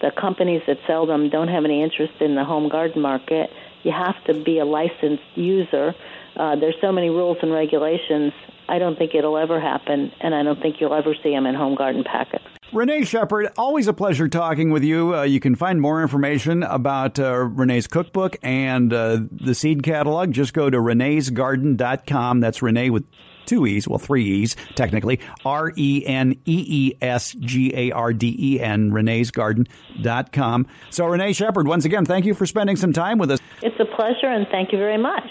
The 0.00 0.10
companies 0.10 0.62
that 0.66 0.78
sell 0.86 1.06
them 1.06 1.30
don't 1.30 1.48
have 1.48 1.64
any 1.64 1.82
interest 1.82 2.14
in 2.20 2.34
the 2.34 2.44
home 2.44 2.68
garden 2.68 3.00
market. 3.00 3.50
You 3.82 3.92
have 3.92 4.22
to 4.24 4.34
be 4.42 4.58
a 4.58 4.64
licensed 4.64 5.22
user. 5.36 5.94
Uh, 6.36 6.56
there's 6.56 6.76
so 6.80 6.92
many 6.92 7.08
rules 7.08 7.38
and 7.40 7.52
regulations. 7.52 8.32
I 8.68 8.78
don't 8.78 8.98
think 8.98 9.14
it'll 9.14 9.38
ever 9.38 9.60
happen, 9.60 10.12
and 10.20 10.34
I 10.34 10.42
don't 10.42 10.60
think 10.60 10.80
you'll 10.80 10.94
ever 10.94 11.14
see 11.22 11.30
them 11.30 11.46
in 11.46 11.54
home 11.54 11.76
garden 11.76 12.04
packets. 12.04 12.44
Renee 12.72 13.04
Shepherd, 13.04 13.52
always 13.56 13.86
a 13.86 13.92
pleasure 13.92 14.28
talking 14.28 14.70
with 14.70 14.82
you. 14.82 15.14
Uh, 15.14 15.22
you 15.22 15.38
can 15.38 15.54
find 15.54 15.80
more 15.80 16.02
information 16.02 16.64
about 16.64 17.18
uh, 17.18 17.32
Renee's 17.36 17.86
cookbook 17.86 18.36
and 18.42 18.92
uh, 18.92 19.20
the 19.30 19.54
seed 19.54 19.84
catalog. 19.84 20.32
Just 20.32 20.52
go 20.52 20.68
to 20.68 20.78
reneesgarden.com. 20.78 22.40
That's 22.40 22.62
Renee 22.62 22.90
with 22.90 23.04
two 23.46 23.66
E's, 23.66 23.88
well, 23.88 23.98
three 23.98 24.24
E's, 24.24 24.56
technically. 24.74 25.20
R 25.44 25.72
E 25.76 26.04
N 26.06 26.32
E 26.44 26.64
E 26.68 26.94
S 27.00 27.32
G 27.32 27.72
A 27.74 27.92
R 27.92 28.12
D 28.12 28.36
E 28.38 28.60
N, 28.60 28.90
reneesgarden.com. 28.90 30.66
So, 30.90 31.06
Renee 31.06 31.32
Shepherd, 31.32 31.68
once 31.68 31.84
again, 31.84 32.04
thank 32.04 32.24
you 32.24 32.34
for 32.34 32.46
spending 32.46 32.76
some 32.76 32.92
time 32.92 33.18
with 33.18 33.30
us. 33.30 33.40
It's 33.62 33.78
a 33.80 33.84
pleasure, 33.84 34.26
and 34.28 34.46
thank 34.48 34.72
you 34.72 34.78
very 34.78 34.98
much. 34.98 35.24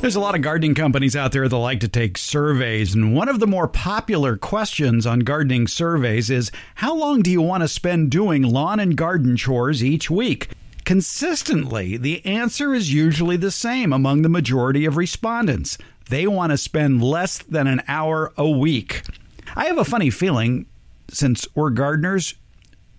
There's 0.00 0.16
a 0.16 0.20
lot 0.20 0.34
of 0.34 0.40
gardening 0.40 0.74
companies 0.74 1.14
out 1.14 1.32
there 1.32 1.46
that 1.46 1.56
like 1.58 1.80
to 1.80 1.88
take 1.88 2.16
surveys, 2.16 2.94
and 2.94 3.14
one 3.14 3.28
of 3.28 3.38
the 3.38 3.46
more 3.46 3.68
popular 3.68 4.38
questions 4.38 5.06
on 5.06 5.20
gardening 5.20 5.68
surveys 5.68 6.30
is 6.30 6.50
how 6.76 6.94
long 6.94 7.20
do 7.20 7.30
you 7.30 7.42
want 7.42 7.62
to 7.64 7.68
spend 7.68 8.10
doing 8.10 8.42
lawn 8.42 8.80
and 8.80 8.96
garden 8.96 9.36
chores 9.36 9.84
each 9.84 10.10
week? 10.10 10.48
Consistently, 10.90 11.96
the 11.96 12.26
answer 12.26 12.74
is 12.74 12.92
usually 12.92 13.36
the 13.36 13.52
same 13.52 13.92
among 13.92 14.22
the 14.22 14.28
majority 14.28 14.84
of 14.86 14.96
respondents. 14.96 15.78
They 16.08 16.26
want 16.26 16.50
to 16.50 16.58
spend 16.58 17.00
less 17.00 17.38
than 17.38 17.68
an 17.68 17.84
hour 17.86 18.32
a 18.36 18.50
week. 18.50 19.02
I 19.54 19.66
have 19.66 19.78
a 19.78 19.84
funny 19.84 20.10
feeling, 20.10 20.66
since 21.08 21.46
we're 21.54 21.70
gardeners, 21.70 22.34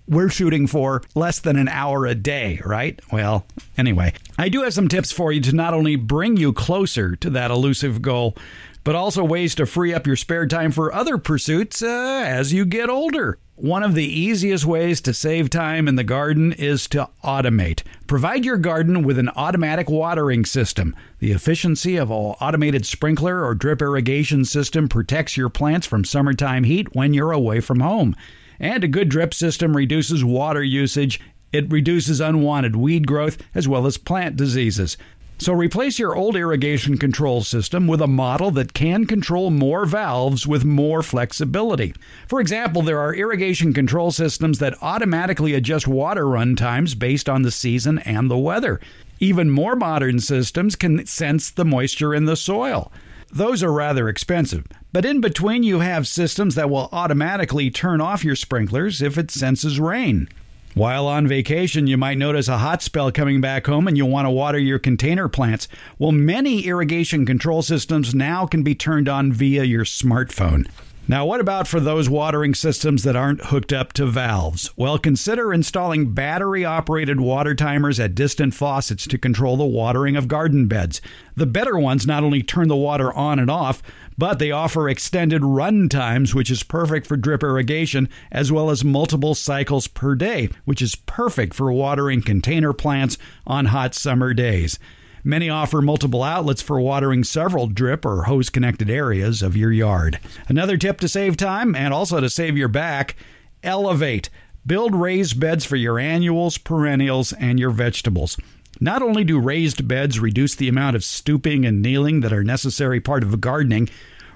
we're 0.08 0.30
shooting 0.30 0.67
for 0.67 1.04
less 1.15 1.39
than 1.39 1.58
an 1.58 1.67
hour 1.67 2.06
a 2.06 2.15
day, 2.15 2.62
right? 2.65 2.97
Well, 3.12 3.45
anyway, 3.77 4.13
I 4.38 4.47
do 4.47 4.62
have 4.62 4.73
some 4.73 4.88
tips 4.88 5.12
for 5.12 5.34
you 5.34 5.41
to 5.41 5.54
not 5.54 5.73
only 5.73 5.97
bring 5.97 6.38
you 6.38 6.54
closer 6.54 7.17
to 7.17 7.30
that 7.32 7.51
elusive 7.51 8.01
goal, 8.01 8.38
but 8.83 8.95
also 8.95 9.23
ways 9.23 9.55
to 9.55 9.65
free 9.65 9.93
up 9.93 10.07
your 10.07 10.15
spare 10.15 10.47
time 10.47 10.71
for 10.71 10.93
other 10.93 11.17
pursuits 11.17 11.81
uh, 11.81 12.23
as 12.25 12.53
you 12.53 12.65
get 12.65 12.89
older. 12.89 13.37
One 13.55 13.83
of 13.83 13.93
the 13.93 14.05
easiest 14.05 14.65
ways 14.65 15.01
to 15.01 15.13
save 15.13 15.51
time 15.51 15.87
in 15.87 15.95
the 15.95 16.03
garden 16.03 16.51
is 16.53 16.87
to 16.87 17.09
automate. 17.23 17.83
Provide 18.07 18.43
your 18.43 18.57
garden 18.57 19.03
with 19.03 19.19
an 19.19 19.29
automatic 19.35 19.87
watering 19.87 20.45
system. 20.45 20.95
The 21.19 21.31
efficiency 21.31 21.95
of 21.97 22.09
an 22.09 22.15
automated 22.41 22.87
sprinkler 22.87 23.45
or 23.45 23.53
drip 23.53 23.83
irrigation 23.83 24.45
system 24.45 24.87
protects 24.87 25.37
your 25.37 25.49
plants 25.49 25.85
from 25.85 26.03
summertime 26.05 26.63
heat 26.63 26.95
when 26.95 27.13
you're 27.13 27.31
away 27.31 27.59
from 27.59 27.81
home. 27.81 28.15
And 28.59 28.83
a 28.83 28.87
good 28.87 29.09
drip 29.09 29.31
system 29.31 29.77
reduces 29.77 30.23
water 30.25 30.63
usage. 30.63 31.19
It 31.53 31.71
reduces 31.71 32.19
unwanted 32.19 32.75
weed 32.75 33.05
growth 33.05 33.37
as 33.53 33.67
well 33.67 33.85
as 33.85 33.97
plant 33.97 34.37
diseases. 34.37 34.97
So 35.41 35.54
replace 35.54 35.97
your 35.97 36.15
old 36.15 36.36
irrigation 36.36 36.99
control 36.99 37.41
system 37.41 37.88
with 37.88 37.99
a 37.99 38.06
model 38.06 38.51
that 38.51 38.75
can 38.75 39.06
control 39.06 39.49
more 39.49 39.88
valves 39.88 40.45
with 40.45 40.63
more 40.63 41.01
flexibility. 41.01 41.95
For 42.27 42.39
example, 42.39 42.84
there 42.84 42.99
are 42.99 43.15
irrigation 43.15 43.73
control 43.73 44.12
systems 44.12 44.60
that 44.60 44.77
automatically 44.84 45.56
adjust 45.56 45.88
water 45.88 46.27
run 46.27 46.56
times 46.56 46.93
based 46.93 47.27
on 47.27 47.41
the 47.41 47.49
season 47.49 47.97
and 47.97 48.30
the 48.30 48.38
weather. 48.38 48.80
Even 49.19 49.49
more 49.49 49.75
modern 49.75 50.19
systems 50.19 50.75
can 50.75 51.08
sense 51.08 51.49
the 51.49 51.65
moisture 51.65 52.13
in 52.13 52.25
the 52.25 52.36
soil. 52.36 52.91
Those 53.32 53.63
are 53.63 53.73
rather 53.73 54.10
expensive, 54.10 54.67
but 54.93 55.06
in 55.06 55.21
between 55.21 55.63
you 55.63 55.80
have 55.80 56.08
systems 56.08 56.54
that 56.54 56.69
will 56.69 56.88
automatically 56.91 57.71
turn 57.71 57.99
off 57.99 58.23
your 58.23 58.36
sprinklers 58.36 59.01
if 59.01 59.17
it 59.17 59.32
senses 59.32 59.80
rain. 59.80 60.30
While 60.73 61.05
on 61.05 61.27
vacation, 61.27 61.88
you 61.88 61.97
might 61.97 62.17
notice 62.17 62.47
a 62.47 62.57
hot 62.57 62.81
spell 62.81 63.12
coming 63.12 63.41
back 63.41 63.65
home 63.65 63.88
and 63.88 63.97
you'll 63.97 64.10
want 64.10 64.25
to 64.25 64.31
water 64.31 64.57
your 64.57 64.79
container 64.79 65.27
plants. 65.27 65.67
Well, 65.99 66.13
many 66.13 66.62
irrigation 66.65 67.25
control 67.25 67.62
systems 67.62 68.15
now 68.15 68.45
can 68.45 68.63
be 68.63 68.73
turned 68.73 69.10
on 69.10 69.34
via 69.34 69.65
your 69.65 69.84
smartphone. 69.84 70.69
Now, 71.07 71.25
what 71.25 71.41
about 71.41 71.67
for 71.67 71.79
those 71.79 72.09
watering 72.09 72.53
systems 72.53 73.03
that 73.03 73.15
aren't 73.15 73.45
hooked 73.45 73.73
up 73.73 73.91
to 73.93 74.05
valves? 74.05 74.69
Well, 74.77 74.99
consider 74.99 75.51
installing 75.51 76.13
battery 76.13 76.63
operated 76.63 77.19
water 77.19 77.55
timers 77.55 77.99
at 77.99 78.13
distant 78.13 78.53
faucets 78.53 79.07
to 79.07 79.17
control 79.17 79.57
the 79.57 79.65
watering 79.65 80.15
of 80.15 80.27
garden 80.27 80.67
beds. 80.67 81.01
The 81.35 81.47
better 81.47 81.77
ones 81.77 82.05
not 82.05 82.23
only 82.23 82.43
turn 82.43 82.67
the 82.67 82.75
water 82.75 83.11
on 83.11 83.39
and 83.39 83.49
off, 83.49 83.81
but 84.15 84.37
they 84.37 84.51
offer 84.51 84.87
extended 84.87 85.43
run 85.43 85.89
times, 85.89 86.35
which 86.35 86.51
is 86.51 86.61
perfect 86.61 87.07
for 87.07 87.17
drip 87.17 87.41
irrigation, 87.41 88.07
as 88.31 88.51
well 88.51 88.69
as 88.69 88.83
multiple 88.83 89.33
cycles 89.33 89.87
per 89.87 90.13
day, 90.13 90.49
which 90.65 90.83
is 90.83 90.93
perfect 90.95 91.55
for 91.55 91.73
watering 91.73 92.21
container 92.21 92.73
plants 92.73 93.17
on 93.47 93.65
hot 93.65 93.95
summer 93.95 94.35
days. 94.35 94.77
Many 95.23 95.49
offer 95.49 95.81
multiple 95.81 96.23
outlets 96.23 96.62
for 96.62 96.81
watering 96.81 97.23
several 97.23 97.67
drip 97.67 98.05
or 98.05 98.23
hose 98.23 98.49
connected 98.49 98.89
areas 98.89 99.41
of 99.41 99.55
your 99.55 99.71
yard. 99.71 100.19
Another 100.47 100.77
tip 100.77 100.99
to 101.01 101.07
save 101.07 101.38
time 101.38 101.75
and 101.75 101.93
also 101.93 102.19
to 102.19 102.29
save 102.29 102.57
your 102.57 102.67
back 102.67 103.15
elevate. 103.63 104.29
Build 104.65 104.95
raised 104.95 105.39
beds 105.39 105.65
for 105.65 105.75
your 105.75 105.99
annuals, 105.99 106.57
perennials, 106.57 107.34
and 107.34 107.60
your 107.60 107.71
vegetables. 107.71 108.38
Not 108.79 109.01
only 109.03 109.23
do 109.23 109.39
raised 109.39 109.88
beds 109.88 110.19
reduce 110.19 110.55
the 110.55 110.67
amount 110.67 110.95
of 110.95 111.03
stooping 111.03 111.65
and 111.65 111.81
kneeling 111.81 112.21
that 112.21 112.34
are 112.34 112.43
necessary 112.43 112.99
part 112.99 113.23
of 113.23 113.41
gardening, 113.41 113.89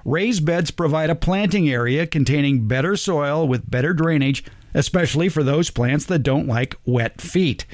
raised 0.04 0.44
beds 0.44 0.70
provide 0.70 1.10
a 1.10 1.16
planting 1.16 1.68
area 1.68 2.06
containing 2.06 2.68
better 2.68 2.96
soil 2.96 3.46
with 3.46 3.68
better 3.68 3.92
drainage, 3.92 4.44
especially 4.72 5.28
for 5.28 5.42
those 5.42 5.70
plants 5.70 6.04
that 6.06 6.20
don't 6.20 6.46
like 6.46 6.76
wet 6.84 7.20
feet. 7.20 7.66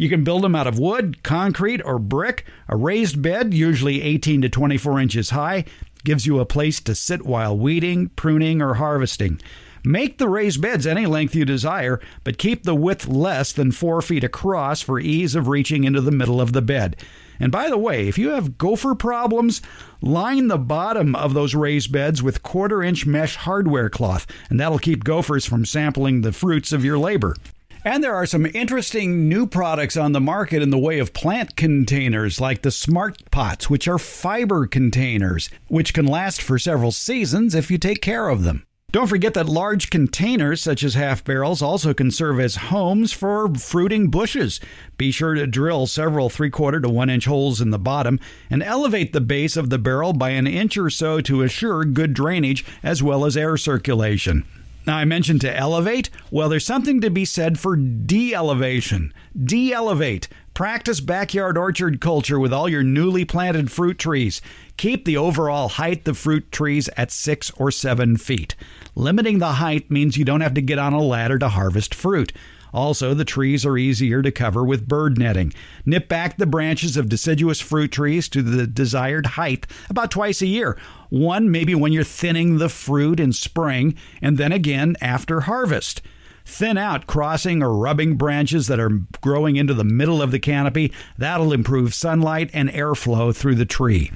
You 0.00 0.08
can 0.08 0.24
build 0.24 0.42
them 0.42 0.54
out 0.54 0.66
of 0.66 0.78
wood, 0.78 1.22
concrete, 1.22 1.82
or 1.84 1.98
brick. 1.98 2.46
A 2.70 2.74
raised 2.74 3.20
bed, 3.20 3.52
usually 3.52 4.00
18 4.00 4.40
to 4.40 4.48
24 4.48 4.98
inches 4.98 5.28
high, 5.28 5.66
gives 6.04 6.24
you 6.24 6.38
a 6.38 6.46
place 6.46 6.80
to 6.80 6.94
sit 6.94 7.26
while 7.26 7.54
weeding, 7.54 8.08
pruning, 8.16 8.62
or 8.62 8.72
harvesting. 8.72 9.42
Make 9.84 10.16
the 10.16 10.26
raised 10.26 10.62
beds 10.62 10.86
any 10.86 11.04
length 11.04 11.34
you 11.34 11.44
desire, 11.44 12.00
but 12.24 12.38
keep 12.38 12.62
the 12.62 12.74
width 12.74 13.08
less 13.08 13.52
than 13.52 13.72
4 13.72 14.00
feet 14.00 14.24
across 14.24 14.80
for 14.80 14.98
ease 14.98 15.34
of 15.34 15.48
reaching 15.48 15.84
into 15.84 16.00
the 16.00 16.10
middle 16.10 16.40
of 16.40 16.54
the 16.54 16.62
bed. 16.62 16.96
And 17.38 17.52
by 17.52 17.68
the 17.68 17.76
way, 17.76 18.08
if 18.08 18.16
you 18.16 18.30
have 18.30 18.56
gopher 18.56 18.94
problems, 18.94 19.60
line 20.00 20.48
the 20.48 20.56
bottom 20.56 21.14
of 21.14 21.34
those 21.34 21.54
raised 21.54 21.92
beds 21.92 22.22
with 22.22 22.42
quarter 22.42 22.82
inch 22.82 23.04
mesh 23.04 23.36
hardware 23.36 23.90
cloth, 23.90 24.26
and 24.48 24.58
that'll 24.58 24.78
keep 24.78 25.04
gophers 25.04 25.44
from 25.44 25.66
sampling 25.66 26.22
the 26.22 26.32
fruits 26.32 26.72
of 26.72 26.86
your 26.86 26.98
labor. 26.98 27.36
And 27.82 28.04
there 28.04 28.14
are 28.14 28.26
some 28.26 28.44
interesting 28.44 29.26
new 29.26 29.46
products 29.46 29.96
on 29.96 30.12
the 30.12 30.20
market 30.20 30.60
in 30.60 30.68
the 30.68 30.78
way 30.78 30.98
of 30.98 31.14
plant 31.14 31.56
containers, 31.56 32.38
like 32.38 32.60
the 32.60 32.70
Smart 32.70 33.30
Pots, 33.30 33.70
which 33.70 33.88
are 33.88 33.98
fiber 33.98 34.66
containers, 34.66 35.48
which 35.68 35.94
can 35.94 36.04
last 36.04 36.42
for 36.42 36.58
several 36.58 36.92
seasons 36.92 37.54
if 37.54 37.70
you 37.70 37.78
take 37.78 38.02
care 38.02 38.28
of 38.28 38.44
them. 38.44 38.66
Don't 38.92 39.06
forget 39.06 39.32
that 39.32 39.48
large 39.48 39.88
containers, 39.88 40.60
such 40.60 40.82
as 40.82 40.92
half 40.92 41.24
barrels, 41.24 41.62
also 41.62 41.94
can 41.94 42.10
serve 42.10 42.38
as 42.38 42.56
homes 42.56 43.12
for 43.12 43.54
fruiting 43.54 44.08
bushes. 44.08 44.60
Be 44.98 45.10
sure 45.10 45.34
to 45.34 45.46
drill 45.46 45.86
several 45.86 46.28
three 46.28 46.50
quarter 46.50 46.80
to 46.80 46.88
one 46.90 47.08
inch 47.08 47.24
holes 47.24 47.62
in 47.62 47.70
the 47.70 47.78
bottom 47.78 48.20
and 48.50 48.62
elevate 48.62 49.14
the 49.14 49.22
base 49.22 49.56
of 49.56 49.70
the 49.70 49.78
barrel 49.78 50.12
by 50.12 50.30
an 50.30 50.46
inch 50.46 50.76
or 50.76 50.90
so 50.90 51.22
to 51.22 51.42
assure 51.42 51.84
good 51.86 52.12
drainage 52.12 52.62
as 52.82 53.02
well 53.02 53.24
as 53.24 53.38
air 53.38 53.56
circulation. 53.56 54.44
Now, 54.90 54.96
I 54.96 55.04
mentioned 55.04 55.40
to 55.42 55.56
elevate. 55.56 56.10
Well, 56.32 56.48
there's 56.48 56.66
something 56.66 57.00
to 57.02 57.10
be 57.10 57.24
said 57.24 57.60
for 57.60 57.76
de 57.76 58.34
elevation. 58.34 59.14
De 59.40 59.72
elevate. 59.72 60.26
Practice 60.52 60.98
backyard 60.98 61.56
orchard 61.56 62.00
culture 62.00 62.40
with 62.40 62.52
all 62.52 62.68
your 62.68 62.82
newly 62.82 63.24
planted 63.24 63.70
fruit 63.70 64.00
trees. 64.00 64.42
Keep 64.78 65.04
the 65.04 65.16
overall 65.16 65.68
height 65.68 66.08
of 66.08 66.18
fruit 66.18 66.50
trees 66.50 66.88
at 66.96 67.12
six 67.12 67.52
or 67.52 67.70
seven 67.70 68.16
feet. 68.16 68.56
Limiting 68.96 69.38
the 69.38 69.52
height 69.52 69.92
means 69.92 70.16
you 70.16 70.24
don't 70.24 70.40
have 70.40 70.54
to 70.54 70.60
get 70.60 70.80
on 70.80 70.92
a 70.92 71.00
ladder 71.00 71.38
to 71.38 71.50
harvest 71.50 71.94
fruit. 71.94 72.32
Also, 72.72 73.14
the 73.14 73.24
trees 73.24 73.66
are 73.66 73.78
easier 73.78 74.22
to 74.22 74.30
cover 74.30 74.64
with 74.64 74.88
bird 74.88 75.18
netting. 75.18 75.52
Nip 75.84 76.08
back 76.08 76.36
the 76.36 76.46
branches 76.46 76.96
of 76.96 77.08
deciduous 77.08 77.60
fruit 77.60 77.92
trees 77.92 78.28
to 78.28 78.42
the 78.42 78.66
desired 78.66 79.26
height 79.26 79.66
about 79.88 80.10
twice 80.10 80.42
a 80.42 80.46
year. 80.46 80.76
One 81.08 81.50
maybe 81.50 81.74
when 81.74 81.92
you're 81.92 82.04
thinning 82.04 82.58
the 82.58 82.68
fruit 82.68 83.18
in 83.20 83.32
spring, 83.32 83.96
and 84.22 84.38
then 84.38 84.52
again 84.52 84.96
after 85.00 85.42
harvest. 85.42 86.02
Thin 86.44 86.78
out 86.78 87.06
crossing 87.06 87.62
or 87.62 87.76
rubbing 87.76 88.16
branches 88.16 88.66
that 88.66 88.80
are 88.80 89.00
growing 89.20 89.56
into 89.56 89.74
the 89.74 89.84
middle 89.84 90.22
of 90.22 90.30
the 90.30 90.40
canopy. 90.40 90.92
That'll 91.18 91.52
improve 91.52 91.94
sunlight 91.94 92.50
and 92.52 92.68
airflow 92.70 93.34
through 93.34 93.56
the 93.56 93.66
tree. 93.66 94.10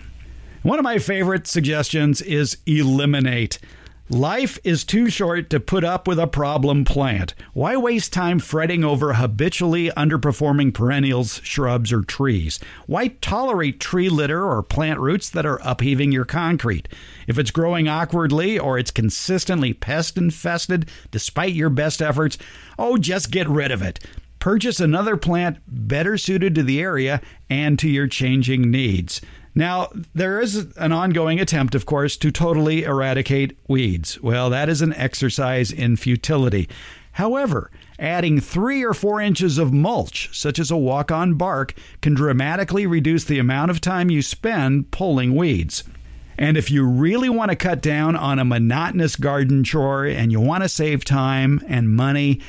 One 0.62 0.78
of 0.78 0.82
my 0.82 0.98
favorite 0.98 1.46
suggestions 1.46 2.22
is 2.22 2.56
eliminate. 2.66 3.58
Life 4.10 4.58
is 4.64 4.84
too 4.84 5.08
short 5.08 5.48
to 5.48 5.58
put 5.58 5.82
up 5.82 6.06
with 6.06 6.18
a 6.18 6.26
problem 6.26 6.84
plant. 6.84 7.34
Why 7.54 7.74
waste 7.78 8.12
time 8.12 8.38
fretting 8.38 8.84
over 8.84 9.14
habitually 9.14 9.88
underperforming 9.96 10.74
perennials, 10.74 11.40
shrubs, 11.42 11.90
or 11.90 12.02
trees? 12.02 12.60
Why 12.86 13.08
tolerate 13.22 13.80
tree 13.80 14.10
litter 14.10 14.44
or 14.44 14.62
plant 14.62 15.00
roots 15.00 15.30
that 15.30 15.46
are 15.46 15.58
upheaving 15.62 16.12
your 16.12 16.26
concrete? 16.26 16.86
If 17.26 17.38
it's 17.38 17.50
growing 17.50 17.88
awkwardly 17.88 18.58
or 18.58 18.78
it's 18.78 18.90
consistently 18.90 19.72
pest 19.72 20.18
infested 20.18 20.90
despite 21.10 21.54
your 21.54 21.70
best 21.70 22.02
efforts, 22.02 22.36
oh, 22.78 22.98
just 22.98 23.30
get 23.30 23.48
rid 23.48 23.70
of 23.70 23.80
it. 23.80 24.00
Purchase 24.38 24.80
another 24.80 25.16
plant 25.16 25.56
better 25.66 26.18
suited 26.18 26.54
to 26.56 26.62
the 26.62 26.78
area 26.78 27.22
and 27.48 27.78
to 27.78 27.88
your 27.88 28.06
changing 28.06 28.70
needs. 28.70 29.22
Now, 29.54 29.90
there 30.14 30.40
is 30.40 30.56
an 30.76 30.90
ongoing 30.90 31.38
attempt, 31.38 31.74
of 31.74 31.86
course, 31.86 32.16
to 32.16 32.32
totally 32.32 32.82
eradicate 32.82 33.56
weeds. 33.68 34.20
Well, 34.20 34.50
that 34.50 34.68
is 34.68 34.82
an 34.82 34.92
exercise 34.94 35.70
in 35.70 35.96
futility. 35.96 36.68
However, 37.12 37.70
adding 37.96 38.40
three 38.40 38.82
or 38.84 38.92
four 38.92 39.20
inches 39.20 39.56
of 39.56 39.72
mulch, 39.72 40.36
such 40.36 40.58
as 40.58 40.72
a 40.72 40.76
walk 40.76 41.12
on 41.12 41.34
bark, 41.34 41.74
can 42.02 42.14
dramatically 42.14 42.86
reduce 42.86 43.22
the 43.22 43.38
amount 43.38 43.70
of 43.70 43.80
time 43.80 44.10
you 44.10 44.22
spend 44.22 44.90
pulling 44.90 45.36
weeds. 45.36 45.84
And 46.36 46.56
if 46.56 46.72
you 46.72 46.84
really 46.84 47.28
want 47.28 47.52
to 47.52 47.56
cut 47.56 47.80
down 47.80 48.16
on 48.16 48.40
a 48.40 48.44
monotonous 48.44 49.14
garden 49.14 49.62
chore 49.62 50.04
and 50.04 50.32
you 50.32 50.40
want 50.40 50.64
to 50.64 50.68
save 50.68 51.04
time 51.04 51.62
and 51.68 51.94
money, 51.94 52.40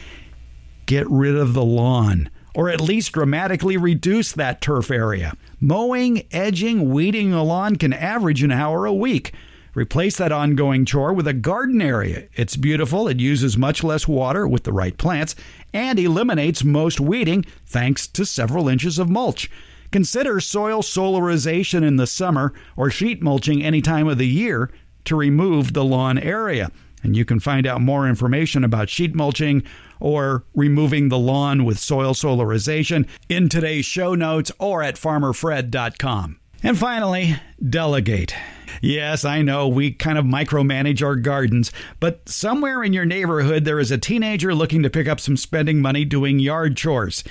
get 0.87 1.07
rid 1.07 1.35
of 1.35 1.53
the 1.53 1.63
lawn 1.63 2.31
or 2.55 2.69
at 2.69 2.81
least 2.81 3.11
dramatically 3.11 3.77
reduce 3.77 4.31
that 4.31 4.61
turf 4.61 4.89
area. 4.89 5.33
Mowing, 5.59 6.25
edging, 6.31 6.89
weeding 6.89 7.33
a 7.33 7.43
lawn 7.43 7.75
can 7.75 7.93
average 7.93 8.41
an 8.41 8.51
hour 8.51 8.85
a 8.85 8.93
week. 8.93 9.33
Replace 9.75 10.15
that 10.17 10.31
ongoing 10.31 10.85
chore 10.85 11.11
with 11.11 11.27
a 11.27 11.33
garden 11.33 11.81
area. 11.81 12.29
It's 12.33 12.55
beautiful, 12.55 13.09
it 13.09 13.19
uses 13.19 13.57
much 13.57 13.83
less 13.83 14.07
water 14.07 14.47
with 14.47 14.63
the 14.63 14.71
right 14.71 14.97
plants, 14.97 15.35
and 15.73 15.99
eliminates 15.99 16.63
most 16.63 17.01
weeding 17.01 17.43
thanks 17.65 18.07
to 18.07 18.25
several 18.25 18.69
inches 18.69 18.97
of 18.97 19.09
mulch. 19.09 19.51
Consider 19.91 20.39
soil 20.39 20.81
solarization 20.81 21.83
in 21.83 21.97
the 21.97 22.07
summer 22.07 22.53
or 22.77 22.89
sheet 22.89 23.21
mulching 23.21 23.61
any 23.61 23.81
time 23.81 24.07
of 24.07 24.17
the 24.17 24.27
year 24.27 24.71
to 25.03 25.15
remove 25.15 25.73
the 25.73 25.83
lawn 25.83 26.17
area. 26.17 26.71
And 27.03 27.15
you 27.15 27.25
can 27.25 27.39
find 27.39 27.67
out 27.67 27.81
more 27.81 28.07
information 28.07 28.63
about 28.63 28.89
sheet 28.89 29.13
mulching 29.13 29.61
or 29.99 30.43
removing 30.53 31.09
the 31.09 31.17
lawn 31.17 31.65
with 31.65 31.79
soil 31.79 32.13
solarization 32.13 33.07
in 33.29 33.49
today's 33.49 33.85
show 33.85 34.15
notes 34.15 34.51
or 34.59 34.83
at 34.83 34.95
farmerfred.com. 34.95 36.39
And 36.63 36.77
finally, 36.77 37.35
delegate. 37.67 38.35
Yes, 38.81 39.25
I 39.25 39.41
know 39.41 39.67
we 39.67 39.91
kind 39.91 40.17
of 40.17 40.25
micromanage 40.25 41.03
our 41.03 41.15
gardens, 41.15 41.71
but 41.99 42.27
somewhere 42.29 42.83
in 42.83 42.93
your 42.93 43.05
neighborhood 43.05 43.65
there 43.65 43.79
is 43.79 43.91
a 43.91 43.97
teenager 43.97 44.53
looking 44.53 44.83
to 44.83 44.89
pick 44.89 45.07
up 45.07 45.19
some 45.19 45.37
spending 45.37 45.81
money 45.81 46.05
doing 46.05 46.39
yard 46.39 46.75
chores. 46.77 47.23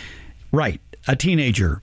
Right, 0.50 0.81
a 1.07 1.16
teenager 1.16 1.83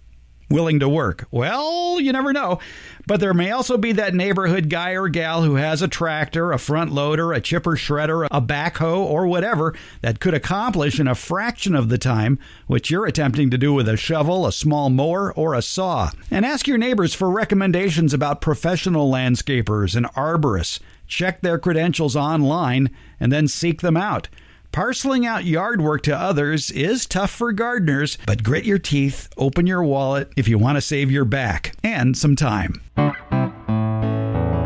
willing 0.51 0.79
to 0.79 0.89
work. 0.89 1.27
Well, 1.31 1.99
you 1.99 2.11
never 2.11 2.33
know. 2.33 2.59
But 3.07 3.19
there 3.19 3.33
may 3.33 3.51
also 3.51 3.77
be 3.77 3.93
that 3.93 4.13
neighborhood 4.13 4.69
guy 4.69 4.91
or 4.91 5.09
gal 5.09 5.43
who 5.43 5.55
has 5.55 5.81
a 5.81 5.87
tractor, 5.87 6.51
a 6.51 6.59
front 6.59 6.91
loader, 6.91 7.33
a 7.33 7.41
chipper 7.41 7.75
shredder, 7.75 8.27
a 8.29 8.41
backhoe, 8.41 8.97
or 8.97 9.27
whatever 9.27 9.73
that 10.01 10.19
could 10.19 10.33
accomplish 10.33 10.99
in 10.99 11.07
a 11.07 11.15
fraction 11.15 11.75
of 11.75 11.89
the 11.89 11.97
time 11.97 12.37
what 12.67 12.89
you're 12.89 13.05
attempting 13.05 13.49
to 13.49 13.57
do 13.57 13.73
with 13.73 13.87
a 13.89 13.97
shovel, 13.97 14.45
a 14.45 14.51
small 14.51 14.89
mower, 14.89 15.33
or 15.33 15.55
a 15.55 15.61
saw. 15.61 16.11
And 16.29 16.45
ask 16.45 16.67
your 16.67 16.77
neighbors 16.77 17.13
for 17.13 17.29
recommendations 17.29 18.13
about 18.13 18.41
professional 18.41 19.11
landscapers 19.11 19.95
and 19.95 20.05
arborists. 20.13 20.79
Check 21.07 21.41
their 21.41 21.59
credentials 21.59 22.15
online 22.15 22.89
and 23.19 23.31
then 23.31 23.47
seek 23.47 23.81
them 23.81 23.97
out. 23.97 24.29
Parceling 24.71 25.25
out 25.25 25.43
yard 25.43 25.81
work 25.81 26.01
to 26.03 26.15
others 26.17 26.71
is 26.71 27.05
tough 27.05 27.29
for 27.29 27.51
gardeners, 27.51 28.17
but 28.25 28.41
grit 28.41 28.63
your 28.63 28.79
teeth, 28.79 29.27
open 29.35 29.67
your 29.67 29.83
wallet 29.83 30.31
if 30.37 30.47
you 30.47 30.57
want 30.57 30.77
to 30.77 30.81
save 30.81 31.11
your 31.11 31.25
back 31.25 31.75
and 31.83 32.15
some 32.15 32.37
time. 32.37 32.81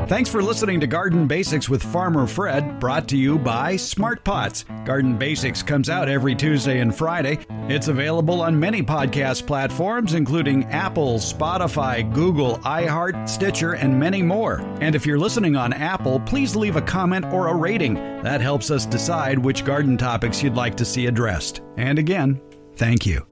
Thanks 0.08 0.30
for 0.30 0.44
listening 0.44 0.80
to 0.82 0.88
Garden 0.88 1.26
Basics 1.26 1.68
with 1.68 1.82
Farmer 1.82 2.28
Fred, 2.28 2.80
brought 2.80 3.08
to 3.08 3.18
you 3.18 3.40
by 3.40 3.76
Smart 3.76 4.24
Pots. 4.24 4.64
Garden 4.86 5.18
Basics 5.18 5.64
comes 5.64 5.90
out 5.90 6.08
every 6.08 6.36
Tuesday 6.36 6.80
and 6.80 6.96
Friday. 6.96 7.40
It's 7.70 7.88
available 7.88 8.40
on 8.42 8.60
many 8.60 8.84
podcast 8.84 9.48
platforms, 9.48 10.14
including 10.14 10.66
Apple, 10.66 11.18
Spotify, 11.18 12.14
Google, 12.14 12.60
iHeart, 12.60 13.28
Stitcher, 13.28 13.74
and 13.74 14.00
many 14.00 14.22
more. 14.22 14.60
And 14.80 14.94
if 14.94 15.08
you're 15.08 15.18
listening 15.18 15.56
on 15.56 15.74
Apple, 15.74 16.20
please 16.20 16.56
leave 16.56 16.76
a 16.76 16.82
comment 16.82 17.26
or 17.26 17.48
a 17.48 17.56
rating. 17.56 17.96
That 18.22 18.42
helps 18.42 18.70
us 18.70 18.86
decide 18.86 19.40
which 19.40 19.66
garden 19.66 19.98
topics 19.98 20.44
you'd 20.44 20.54
like 20.54 20.76
to 20.76 20.86
see 20.86 21.08
addressed. 21.08 21.62
And 21.78 21.98
again, 21.98 22.40
thank 22.76 23.08
you. 23.08 23.26